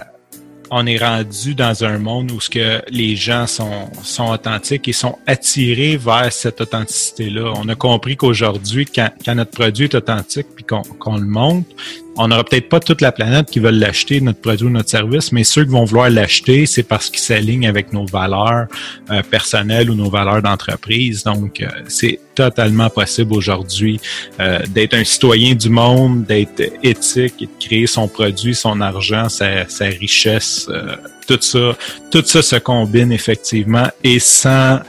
on 0.71 0.87
est 0.87 0.99
rendu 0.99 1.55
dans 1.55 1.85
un 1.85 1.99
monde 1.99 2.31
où 2.31 2.41
ce 2.41 2.51
que 2.51 2.83
les 2.89 3.17
gens 3.17 3.47
sont, 3.47 3.91
sont 4.03 4.31
authentiques 4.31 4.89
et 4.89 4.93
sont 4.93 5.19
attirés 5.27 5.97
vers 5.97 6.33
cette 6.33 6.61
authenticité-là. 6.61 7.53
On 7.57 7.69
a 7.69 7.75
compris 7.75 8.17
qu'aujourd'hui, 8.17 8.87
quand, 8.87 9.11
quand, 9.25 9.35
notre 9.35 9.51
produit 9.51 9.85
est 9.85 9.95
authentique 9.95 10.47
puis 10.55 10.65
qu'on 10.65 11.17
le 11.17 11.27
montre, 11.27 11.69
on 12.17 12.29
n'aura 12.29 12.45
peut-être 12.45 12.69
pas 12.69 12.81
toute 12.81 13.01
la 13.01 13.13
planète 13.13 13.51
qui 13.51 13.59
veulent 13.59 13.79
l'acheter, 13.79 14.21
notre 14.21 14.41
produit 14.41 14.67
ou 14.67 14.71
notre 14.71 14.89
service, 14.89 15.33
mais 15.33 15.45
ceux 15.45 15.65
qui 15.65 15.71
vont 15.71 15.85
vouloir 15.85 16.11
l'acheter, 16.11 16.67
c'est 16.67 16.83
parce 16.83 17.11
qu'ils 17.11 17.21
s'alignent 17.21 17.67
avec 17.67 17.93
nos 17.93 18.07
valeurs 18.07 18.67
euh, 19.11 19.23
personnelles 19.23 19.91
ou 19.91 19.95
nos 19.95 20.11
valeurs 20.11 20.43
d'entreprise. 20.43 21.25
Donc, 21.25 21.61
euh, 21.61 21.67
c'est 21.89 22.21
totalement 22.35 22.91
possible 22.91 23.35
aujourd'hui 23.35 24.01
euh, 24.41 24.61
d'être 24.69 24.95
un 24.95 25.05
citoyen 25.05 25.55
du 25.55 25.69
monde, 25.69 26.25
d'être 26.25 26.63
éthique 26.83 27.35
et 27.41 27.47
de 27.47 27.65
créer 27.65 27.87
son 27.87 28.09
produit, 28.09 28.55
son 28.55 28.81
argent, 28.81 29.29
sa, 29.29 29.69
sa 29.69 29.87
richesse. 29.87 30.69
tout 31.27 31.39
ça, 31.41 31.77
tout 32.11 32.23
ça 32.25 32.43
se 32.43 32.57
combine 32.57 33.13
effectivement 33.13 33.89
et 34.03 34.19
sans, 34.19 34.81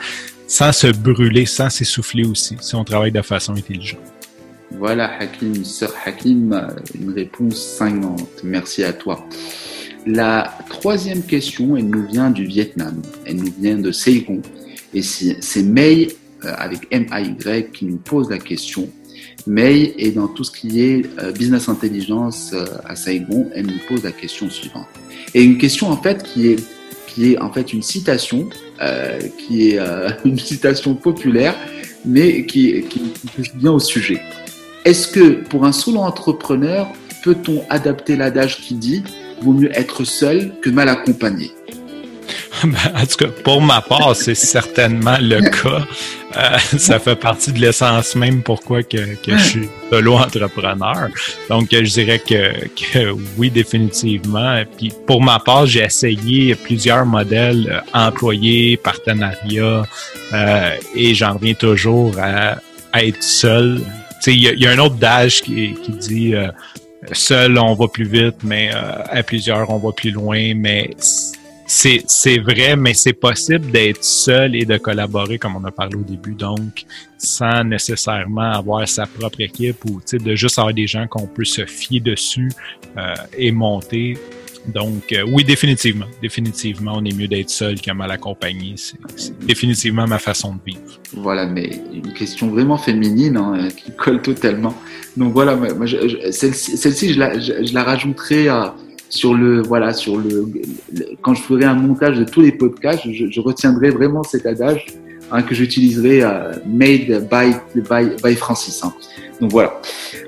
sans 0.47 0.71
se 0.71 0.88
brûler, 0.88 1.45
sans 1.45 1.69
s'essouffler 1.69 2.25
aussi, 2.25 2.57
si 2.61 2.75
on 2.75 2.83
travaille 2.83 3.11
de 3.11 3.21
façon 3.21 3.55
intelligente. 3.55 4.14
Voilà, 4.77 5.17
Hakim, 5.19 5.63
Sœur 5.63 5.93
Hakim, 6.05 6.67
une 6.99 7.11
réponse 7.11 7.55
cinglante. 7.55 8.41
Merci 8.43 8.83
à 8.83 8.93
toi. 8.93 9.25
La 10.05 10.57
troisième 10.69 11.23
question, 11.23 11.77
elle 11.77 11.88
nous 11.88 12.05
vient 12.05 12.29
du 12.29 12.45
Vietnam. 12.45 13.01
Elle 13.25 13.38
nous 13.38 13.53
vient 13.59 13.77
de 13.77 13.91
Saigon. 13.91 14.41
Et 14.93 15.01
c'est 15.01 15.63
May, 15.63 16.09
euh, 16.43 16.53
avec 16.57 16.88
M-A-Y, 16.91 17.71
qui 17.71 17.85
nous 17.85 17.97
pose 17.97 18.29
la 18.29 18.38
question. 18.38 18.89
May 19.47 19.93
est 19.97 20.11
dans 20.11 20.27
tout 20.27 20.43
ce 20.43 20.51
qui 20.51 20.81
est 20.81 21.05
euh, 21.19 21.31
business 21.31 21.69
intelligence 21.69 22.51
euh, 22.53 22.65
à 22.85 22.95
Saigon. 22.95 23.49
Elle 23.53 23.67
nous 23.67 23.79
pose 23.88 24.03
la 24.03 24.11
question 24.11 24.49
suivante. 24.49 24.88
Et 25.33 25.43
une 25.43 25.57
question, 25.57 25.89
en 25.89 25.97
fait, 25.97 26.21
qui 26.23 26.47
est, 26.49 26.63
qui 27.07 27.31
est 27.31 27.39
en 27.39 27.51
fait 27.51 27.71
une 27.71 27.81
citation, 27.81 28.49
qui 29.38 29.69
est 29.69 29.79
une 30.25 30.38
citation 30.38 30.95
populaire, 30.95 31.55
mais 32.03 32.45
qui, 32.45 32.83
qui, 32.83 33.01
qui 33.35 33.51
bien 33.55 33.71
au 33.71 33.79
sujet. 33.79 34.21
Est-ce 34.85 35.07
que 35.07 35.43
pour 35.49 35.65
un 35.65 35.71
solo 35.71 35.99
entrepreneur, 35.99 36.87
peut-on 37.23 37.63
adapter 37.71 38.15
l'adage 38.15 38.57
qui 38.57 38.75
dit 38.75 39.03
vaut 39.41 39.53
mieux 39.53 39.71
être 39.77 40.03
seul 40.03 40.53
que 40.61 40.69
mal 40.69 40.89
accompagné 40.89 41.51
ben, 42.63 42.77
en 42.95 43.05
tout 43.05 43.17
cas, 43.17 43.31
pour 43.43 43.61
ma 43.61 43.81
part, 43.81 44.15
c'est 44.15 44.35
certainement 44.35 45.17
le 45.19 45.41
cas. 45.49 45.85
Euh, 46.37 46.57
ça 46.77 46.99
fait 46.99 47.15
partie 47.15 47.51
de 47.51 47.59
l'essence 47.59 48.15
même 48.15 48.43
pourquoi 48.43 48.83
que, 48.83 48.97
je 49.27 49.37
suis 49.37 49.69
solo 49.91 50.13
entrepreneur. 50.13 51.09
Donc, 51.49 51.67
je 51.71 51.81
dirais 51.81 52.19
que, 52.19 53.15
oui, 53.37 53.49
définitivement. 53.49 54.61
Puis 54.77 54.93
pour 55.07 55.21
ma 55.21 55.39
part, 55.39 55.65
j'ai 55.65 55.83
essayé 55.83 56.55
plusieurs 56.55 57.05
modèles 57.05 57.67
euh, 57.69 58.07
employés, 58.07 58.77
partenariats, 58.77 59.85
euh, 60.33 60.69
et 60.95 61.15
j'en 61.15 61.33
reviens 61.33 61.55
toujours 61.55 62.13
à 62.19 62.57
être 63.03 63.23
seul 63.23 63.81
il 64.28 64.62
y, 64.62 64.67
a 64.67 64.71
un 64.71 64.80
autre 64.80 64.95
d'âge 64.95 65.41
qui, 65.41 65.75
dit 65.99 66.36
euh, 66.36 66.47
seul 67.12 67.58
on 67.58 67.73
va 67.73 67.88
plus 67.88 68.06
vite, 68.06 68.38
mais 68.43 68.71
euh, 68.73 69.04
à 69.10 69.23
plusieurs 69.23 69.69
on 69.69 69.78
va 69.78 69.91
plus 69.91 70.12
loin. 70.12 70.54
Mais 70.56 70.91
c'est 71.67 72.38
vrai, 72.39 72.75
mais 72.75 72.93
c'est 72.93 73.13
possible 73.13 73.71
d'être 73.71 74.04
seul 74.04 74.56
et 74.56 74.65
de 74.65 74.78
collaborer 74.78 75.38
comme 75.39 75.56
on 75.56 75.63
a 75.65 75.71
parlé 75.71 75.95
au 75.95 76.04
début, 76.04 76.36
donc 76.36 76.86
sans 77.17 77.63
nécessairement 77.63 78.51
avoir 78.51 78.88
sa 78.88 79.06
propre 79.06 79.41
équipe 79.41 79.84
ou 79.86 79.99
de 80.12 80.36
juste 80.36 80.60
avoir 80.60 80.73
des 80.73 80.88
gens 80.88 81.08
qu'on 81.08 81.28
peut 81.28 81.45
se 81.45 81.65
fier 81.65 81.99
dessus 81.99 82.51
euh, 82.97 83.13
et 83.38 83.51
monter. 83.51 84.17
Donc, 84.73 85.12
euh, 85.12 85.23
oui, 85.28 85.43
définitivement. 85.43 86.06
Définitivement, 86.21 86.93
on 86.95 87.06
est 87.06 87.15
mieux 87.15 87.28
d'être 87.28 87.49
seul 87.49 87.80
qu'à 87.80 87.93
mal 87.93 88.12
accompagné. 88.12 88.75
C'est 88.78 88.97
définitivement 89.45 90.08
ma 90.08 90.19
façon 90.19 90.56
de 90.56 90.60
vivre. 90.65 90.99
Voilà, 91.13 91.45
mais 91.45 91.69
une 91.93 92.13
question 92.13 92.49
vraiment 92.49 92.78
féminine 92.78 93.38
hein, 93.38 93.67
qui 93.75 93.91
colle 93.95 94.21
totalement. 94.21 94.73
Donc 95.17 95.34
voilà, 95.34 95.58
celle-ci, 96.32 97.13
je, 97.13 97.19
la, 97.19 97.39
je, 97.39 97.73
la 97.73 97.84
rajouterai 97.84 98.49
euh, 98.49 98.65
sur 99.10 99.34
le, 99.34 99.62
voilà, 99.62 99.93
sur 99.93 100.17
le, 100.17 100.51
quand 101.21 101.36
je 101.36 101.41
ferai 101.41 101.65
un 101.65 101.75
montage 101.75 102.17
de 102.17 102.23
tous 102.25 102.41
les 102.41 102.51
podcasts, 102.51 103.04
je 103.06 103.39
retiendrai 103.39 103.91
vraiment 103.91 104.23
cet 104.23 104.45
adage 104.45 104.86
hein, 105.31 105.41
que 105.41 105.55
j'utiliserai 105.55 106.23
euh, 106.23 106.53
made 106.65 107.27
by, 107.29 107.55
by, 107.75 108.15
by 108.23 108.35
Francis. 108.35 108.83
Hein. 108.83 108.93
Donc 109.41 109.51
voilà. 109.51 109.81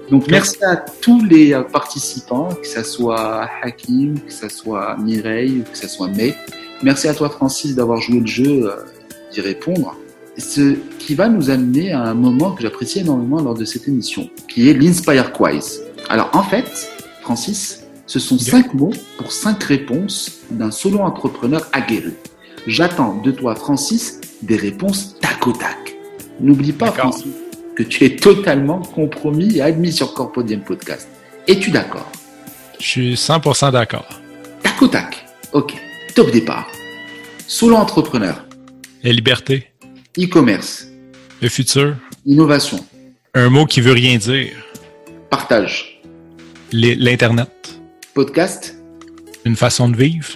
Donc 0.09 0.27
merci 0.29 0.63
à 0.63 0.77
tous 0.77 1.23
les 1.23 1.53
euh, 1.53 1.63
participants, 1.63 2.49
que 2.49 2.67
ce 2.67 2.83
soit 2.83 3.49
Hakim, 3.61 4.19
que 4.19 4.33
ce 4.33 4.49
soit 4.49 4.97
Mireille, 4.97 5.63
que 5.71 5.77
ce 5.77 5.87
soit 5.87 6.07
May. 6.09 6.35
Merci 6.83 7.07
à 7.07 7.13
toi 7.13 7.29
Francis 7.29 7.75
d'avoir 7.75 7.99
joué 7.99 8.19
le 8.19 8.27
jeu, 8.27 8.67
euh, 8.67 8.75
d'y 9.31 9.41
répondre. 9.41 9.95
Ce 10.37 10.75
qui 10.99 11.15
va 11.15 11.29
nous 11.29 11.49
amener 11.49 11.93
à 11.93 12.01
un 12.01 12.13
moment 12.13 12.51
que 12.51 12.61
j'apprécie 12.61 12.99
énormément 12.99 13.41
lors 13.41 13.55
de 13.55 13.65
cette 13.65 13.87
émission, 13.87 14.29
qui 14.47 14.69
est 14.69 14.73
l'Inspire 14.73 15.31
Quiz. 15.33 15.81
Alors 16.09 16.29
en 16.33 16.43
fait, 16.43 16.89
Francis, 17.21 17.83
ce 18.05 18.19
sont 18.19 18.37
cinq 18.37 18.73
mots 18.73 18.93
pour 19.17 19.31
cinq 19.31 19.63
réponses 19.63 20.39
d'un 20.51 20.71
solo 20.71 20.99
entrepreneur 20.99 21.67
aguerri. 21.73 22.13
J'attends 22.67 23.19
de 23.21 23.31
toi, 23.31 23.55
Francis, 23.55 24.21
des 24.41 24.55
réponses 24.55 25.15
tac 25.19 25.45
au 25.47 25.51
tac. 25.51 25.95
N'oublie 26.39 26.73
pas, 26.73 26.91
Francis, 26.91 27.31
que 27.75 27.83
tu 27.83 28.05
es 28.05 28.15
totalement 28.15 28.81
compromis 28.81 29.57
et 29.57 29.61
admis 29.61 29.91
sur 29.91 30.13
Corpodium 30.13 30.61
Podcast. 30.61 31.07
Es-tu 31.47 31.71
d'accord? 31.71 32.09
Je 32.79 32.85
suis 32.85 33.13
100% 33.15 33.71
d'accord. 33.71 34.07
Tac 34.61 34.81
au 34.81 34.87
tac. 34.87 35.25
Ok. 35.53 35.73
Top 36.15 36.31
départ. 36.31 36.67
Solo 37.47 37.75
entrepreneur. 37.75 38.45
La 39.03 39.11
liberté. 39.11 39.67
E-commerce. 40.17 40.87
Le 41.41 41.49
futur. 41.49 41.95
Innovation. 42.25 42.83
Un 43.33 43.49
mot 43.49 43.65
qui 43.65 43.81
veut 43.81 43.93
rien 43.93 44.17
dire. 44.17 44.53
Partage. 45.29 46.01
L'Internet. 46.71 47.79
Podcast. 48.13 48.75
Une 49.45 49.55
façon 49.55 49.89
de 49.89 49.95
vivre. 49.95 50.29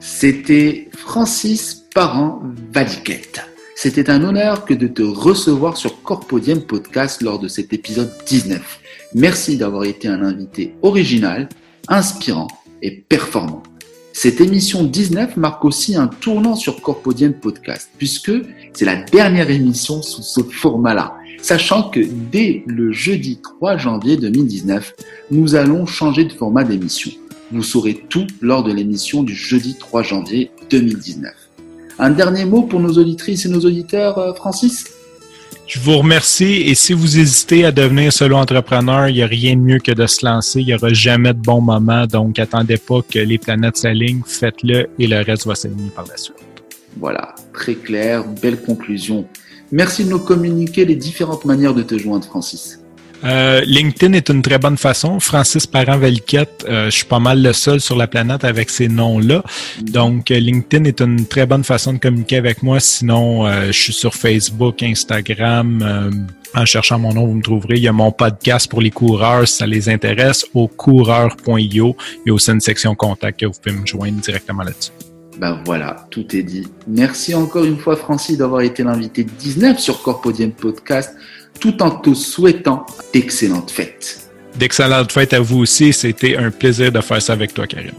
C'était 0.00 0.88
Francis 0.96 1.79
Parent 1.94 2.40
Valiquette. 2.72 3.44
C'était 3.74 4.10
un 4.10 4.22
honneur 4.22 4.64
que 4.64 4.74
de 4.74 4.86
te 4.86 5.02
recevoir 5.02 5.76
sur 5.76 6.02
Corpodium 6.02 6.60
Podcast 6.60 7.20
lors 7.20 7.40
de 7.40 7.48
cet 7.48 7.72
épisode 7.72 8.12
19. 8.26 8.80
Merci 9.16 9.56
d'avoir 9.56 9.82
été 9.84 10.06
un 10.06 10.22
invité 10.22 10.74
original, 10.82 11.48
inspirant 11.88 12.46
et 12.80 12.92
performant. 12.92 13.64
Cette 14.12 14.40
émission 14.40 14.84
19 14.84 15.36
marque 15.36 15.64
aussi 15.64 15.96
un 15.96 16.06
tournant 16.06 16.54
sur 16.54 16.80
Corpodium 16.80 17.32
Podcast, 17.32 17.90
puisque 17.98 18.32
c'est 18.72 18.84
la 18.84 19.02
dernière 19.02 19.50
émission 19.50 20.00
sous 20.00 20.22
ce 20.22 20.42
format-là, 20.42 21.16
sachant 21.42 21.90
que 21.90 22.00
dès 22.30 22.62
le 22.66 22.92
jeudi 22.92 23.40
3 23.42 23.78
janvier 23.78 24.16
2019, 24.16 24.94
nous 25.32 25.56
allons 25.56 25.86
changer 25.86 26.24
de 26.24 26.32
format 26.32 26.62
d'émission. 26.62 27.10
Vous 27.50 27.64
saurez 27.64 28.04
tout 28.08 28.28
lors 28.40 28.62
de 28.62 28.72
l'émission 28.72 29.24
du 29.24 29.34
jeudi 29.34 29.74
3 29.74 30.04
janvier 30.04 30.52
2019. 30.70 31.39
Un 32.02 32.08
dernier 32.08 32.46
mot 32.46 32.62
pour 32.62 32.80
nos 32.80 32.96
auditrices 32.96 33.44
et 33.44 33.50
nos 33.50 33.60
auditeurs, 33.60 34.16
euh, 34.16 34.32
Francis? 34.32 34.86
Je 35.66 35.78
vous 35.78 35.98
remercie 35.98 36.62
et 36.62 36.74
si 36.74 36.94
vous 36.94 37.18
hésitez 37.18 37.66
à 37.66 37.72
devenir 37.72 38.10
solo 38.10 38.36
entrepreneur, 38.36 39.08
il 39.08 39.16
n'y 39.16 39.22
a 39.22 39.26
rien 39.26 39.54
de 39.54 39.60
mieux 39.60 39.78
que 39.80 39.92
de 39.92 40.06
se 40.06 40.24
lancer. 40.24 40.60
Il 40.60 40.66
n'y 40.68 40.74
aura 40.74 40.94
jamais 40.94 41.34
de 41.34 41.38
bon 41.38 41.60
moment, 41.60 42.06
donc 42.06 42.38
attendez 42.38 42.78
pas 42.78 43.02
que 43.02 43.18
les 43.18 43.36
planètes 43.36 43.76
s'alignent, 43.76 44.22
faites-le 44.24 44.88
et 44.98 45.06
le 45.06 45.20
reste 45.20 45.46
va 45.46 45.54
s'aligner 45.54 45.90
par 45.94 46.06
la 46.06 46.16
suite. 46.16 46.38
Voilà, 46.98 47.34
très 47.52 47.74
clair, 47.74 48.24
belle 48.40 48.62
conclusion. 48.62 49.26
Merci 49.70 50.04
de 50.06 50.08
nous 50.08 50.20
communiquer 50.20 50.86
les 50.86 50.96
différentes 50.96 51.44
manières 51.44 51.74
de 51.74 51.82
te 51.82 51.98
joindre, 51.98 52.24
Francis. 52.24 52.79
Euh, 53.24 53.60
LinkedIn 53.66 54.14
est 54.14 54.28
une 54.30 54.42
très 54.42 54.58
bonne 54.58 54.78
façon. 54.78 55.20
Francis 55.20 55.66
Parent-Velquette, 55.66 56.64
euh, 56.68 56.86
je 56.86 56.90
suis 56.90 57.04
pas 57.04 57.18
mal 57.18 57.42
le 57.42 57.52
seul 57.52 57.80
sur 57.80 57.96
la 57.96 58.06
planète 58.06 58.44
avec 58.44 58.70
ces 58.70 58.88
noms-là. 58.88 59.42
Donc, 59.82 60.30
euh, 60.30 60.38
LinkedIn 60.38 60.84
est 60.84 61.00
une 61.00 61.26
très 61.26 61.46
bonne 61.46 61.64
façon 61.64 61.92
de 61.92 61.98
communiquer 61.98 62.36
avec 62.36 62.62
moi. 62.62 62.80
Sinon, 62.80 63.50
je 63.66 63.72
suis 63.72 63.92
sur 63.92 64.14
Facebook, 64.14 64.82
Instagram. 64.82 66.26
en 66.52 66.64
cherchant 66.64 66.98
mon 66.98 67.14
nom, 67.14 67.26
vous 67.26 67.34
me 67.34 67.42
trouverez. 67.42 67.76
Il 67.76 67.82
y 67.82 67.88
a 67.88 67.92
mon 67.92 68.10
podcast 68.10 68.68
pour 68.68 68.80
les 68.80 68.90
coureurs, 68.90 69.46
si 69.46 69.58
ça 69.58 69.66
les 69.66 69.88
intéresse, 69.88 70.46
au 70.54 70.66
coureur.io. 70.66 71.96
Il 72.24 72.28
y 72.28 72.30
a 72.30 72.34
aussi 72.34 72.50
une 72.50 72.60
section 72.60 72.94
contact 72.94 73.40
que 73.40 73.46
vous 73.46 73.52
pouvez 73.62 73.76
me 73.76 73.86
joindre 73.86 74.20
directement 74.20 74.64
là-dessus. 74.64 74.92
Ben 75.38 75.62
voilà, 75.64 76.06
tout 76.10 76.36
est 76.36 76.42
dit. 76.42 76.68
Merci 76.86 77.34
encore 77.34 77.64
une 77.64 77.78
fois, 77.78 77.96
Francis, 77.96 78.36
d'avoir 78.36 78.62
été 78.62 78.82
l'invité 78.82 79.24
19 79.24 79.78
sur 79.78 80.02
Corpodium 80.02 80.50
Podcast 80.50 81.14
tout 81.58 81.82
en 81.82 81.90
te 81.90 82.14
souhaitant 82.14 82.86
d'excellentes 83.12 83.70
fêtes. 83.70 84.30
D'excellentes 84.58 85.12
fêtes 85.12 85.32
à 85.32 85.40
vous 85.40 85.58
aussi. 85.58 85.92
C'était 85.92 86.36
un 86.36 86.50
plaisir 86.50 86.92
de 86.92 87.00
faire 87.00 87.20
ça 87.20 87.32
avec 87.32 87.54
toi, 87.54 87.66
Karim. 87.66 87.92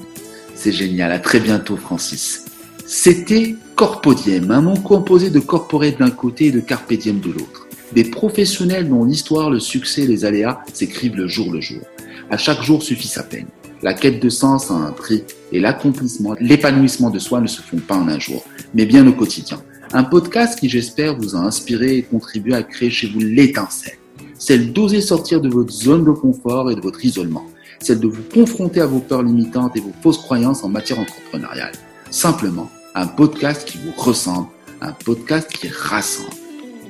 C'est 0.56 0.72
génial. 0.72 1.12
À 1.12 1.20
très 1.20 1.40
bientôt, 1.40 1.78
Francis. 1.78 2.46
C'était 2.86 3.56
Corpodium, 3.76 4.52
un 4.52 4.62
mot 4.62 4.74
composé 4.76 5.30
de 5.30 5.40
corporate 5.40 5.98
d'un 5.98 6.10
côté 6.10 6.48
et 6.48 6.52
de 6.52 6.60
carpe 6.60 6.92
de 6.92 7.32
l'autre. 7.32 7.68
Des 7.94 8.04
professionnels 8.04 8.88
dont 8.88 9.06
l'histoire, 9.06 9.50
le 9.50 9.60
succès 9.60 10.04
et 10.04 10.08
les 10.08 10.26
aléas 10.26 10.62
s'écrivent 10.74 11.16
le 11.16 11.28
jour 11.28 11.52
le 11.52 11.62
jour. 11.62 11.82
À 12.30 12.38
chaque 12.38 12.62
jour 12.62 12.84
suffit 12.84 13.08
sa 13.08 13.24
peine. 13.24 13.48
La 13.82 13.94
quête 13.94 14.22
de 14.22 14.30
sens 14.30 14.70
a 14.70 14.76
un 14.76 14.92
prix 14.92 15.24
et 15.52 15.60
l'accomplissement, 15.60 16.36
l'épanouissement 16.40 17.10
de 17.10 17.18
soi 17.18 17.42
ne 17.42 17.48
se 17.48 17.62
font 17.62 17.80
pas 17.80 17.96
en 17.96 18.08
un 18.08 18.20
jour, 18.20 18.44
mais 18.74 18.86
bien 18.86 19.08
au 19.08 19.14
quotidien. 19.14 19.62
Un 19.94 20.06
podcast 20.06 20.58
qui, 20.58 20.70
j'espère, 20.70 21.18
vous 21.18 21.36
a 21.36 21.40
inspiré 21.40 21.98
et 21.98 22.02
contribué 22.02 22.54
à 22.54 22.64
créer 22.64 22.90
chez 22.90 23.08
vous 23.08 23.20
l'étincelle. 23.20 23.98
Celle 24.38 24.72
d'oser 24.72 25.02
sortir 25.02 25.42
de 25.42 25.50
votre 25.50 25.74
zone 25.74 26.06
de 26.06 26.12
confort 26.12 26.72
et 26.72 26.76
de 26.76 26.80
votre 26.80 27.04
isolement. 27.04 27.46
Celle 27.82 28.00
de 28.00 28.08
vous 28.08 28.24
confronter 28.34 28.80
à 28.80 28.86
vos 28.86 29.00
peurs 29.00 29.22
limitantes 29.22 29.76
et 29.76 29.82
vos 29.82 29.92
fausses 30.02 30.20
croyances 30.20 30.64
en 30.64 30.70
matière 30.70 30.98
entrepreneuriale. 30.98 31.74
Simplement, 32.10 32.70
un 32.96 33.06
podcast 33.06 33.68
qui 33.68 33.80
vous 33.80 33.92
ressemble, 33.98 34.48
un 34.80 34.94
podcast 34.94 35.52
qui 35.52 35.68
rassemble. 35.68 36.30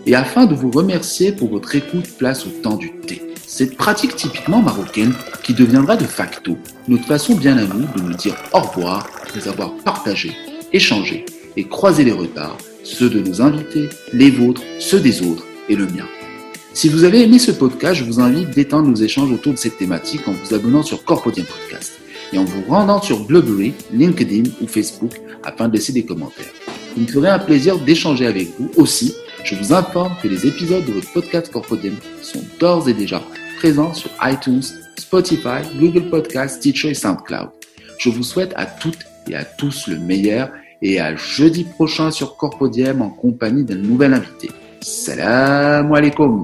Et 0.06 0.14
afin 0.14 0.46
de 0.46 0.54
vous 0.54 0.70
remercier 0.70 1.32
pour 1.32 1.50
votre 1.50 1.74
écoute, 1.74 2.08
place 2.20 2.46
au 2.46 2.50
temps 2.50 2.78
du 2.78 2.92
thé. 3.08 3.24
Cette 3.48 3.78
pratique 3.78 4.16
typiquement 4.16 4.62
marocaine 4.62 5.14
qui 5.42 5.56
deviendra 5.56 5.98
de 5.98 6.06
facto 6.06 6.56
notre 6.88 7.06
façon 7.06 7.34
bien 7.34 7.58
à 7.58 7.66
nous 7.66 7.88
de 7.96 8.02
nous 8.02 8.14
dire 8.14 8.36
au 8.54 8.60
revoir 8.60 9.08
après 9.24 9.48
avoir 9.48 9.76
partagé, 9.78 10.34
échangé 10.72 11.26
et 11.58 11.68
croisé 11.68 12.04
les 12.04 12.12
retards 12.12 12.58
ceux 12.84 13.10
de 13.10 13.20
nos 13.20 13.42
invités, 13.42 13.90
les 14.14 14.32
vôtres, 14.32 14.64
ceux 14.80 15.00
des 15.00 15.22
autres 15.22 15.46
et 15.70 15.76
le 15.76 15.86
mien. 15.86 16.08
Si 16.74 16.88
vous 16.88 17.04
avez 17.04 17.22
aimé 17.24 17.38
ce 17.38 17.52
podcast, 17.52 17.96
je 17.96 18.06
vous 18.06 18.20
invite 18.20 18.52
d'étendre 18.52 18.88
nos 18.88 18.96
échanges 18.96 19.32
autour 19.32 19.54
de 19.54 19.58
cette 19.58 19.78
thématique 19.78 20.28
en 20.28 20.32
vous 20.32 20.54
abonnant 20.54 20.84
sur 20.84 21.04
Corpodium 21.04 21.46
Podcast 21.46 22.00
et 22.32 22.38
en 22.38 22.46
vous 22.46 22.64
rendant 22.68 23.02
sur 23.02 23.26
Blueberry, 23.26 23.74
LinkedIn 23.92 24.50
ou 24.62 24.68
Facebook 24.68 25.12
afin 25.44 25.68
de 25.68 25.74
laisser 25.74 25.92
des 25.92 26.06
commentaires. 26.06 26.54
Il 26.96 27.04
me 27.04 27.08
ferait 27.08 27.30
un 27.30 27.40
plaisir 27.40 27.78
d'échanger 27.80 28.26
avec 28.26 28.50
vous. 28.58 28.72
Aussi, 28.78 29.14
je 29.44 29.56
vous 29.56 29.74
informe 29.74 30.16
que 30.22 30.28
les 30.28 30.46
épisodes 30.46 30.86
de 30.86 30.92
votre 30.92 31.12
podcast 31.12 31.52
Corpodium 31.52 31.96
sont 32.22 32.44
d'ores 32.60 32.88
et 32.88 32.94
déjà 32.94 33.22
présents 33.58 33.94
sur 33.94 34.10
iTunes, 34.24 34.64
Spotify, 34.98 35.62
Google 35.80 36.10
Podcasts, 36.10 36.58
Stitcher 36.58 36.92
et 36.92 36.94
SoundCloud. 36.94 37.50
Je 37.98 38.10
vous 38.10 38.24
souhaite 38.24 38.54
à 38.56 38.66
toutes 38.66 39.00
et 39.30 39.36
à 39.36 39.44
tous 39.44 39.88
le 39.88 39.98
meilleur 40.00 40.50
et 40.82 41.00
à 41.00 41.16
jeudi 41.16 41.64
prochain 41.64 42.12
sur 42.12 42.36
Corpodium 42.38 43.02
en 43.02 43.10
compagnie 43.10 43.64
d'un 43.64 43.76
nouvel 43.76 44.14
invité. 44.14 44.50
Salam 44.82 45.94
alaikum 45.94 46.44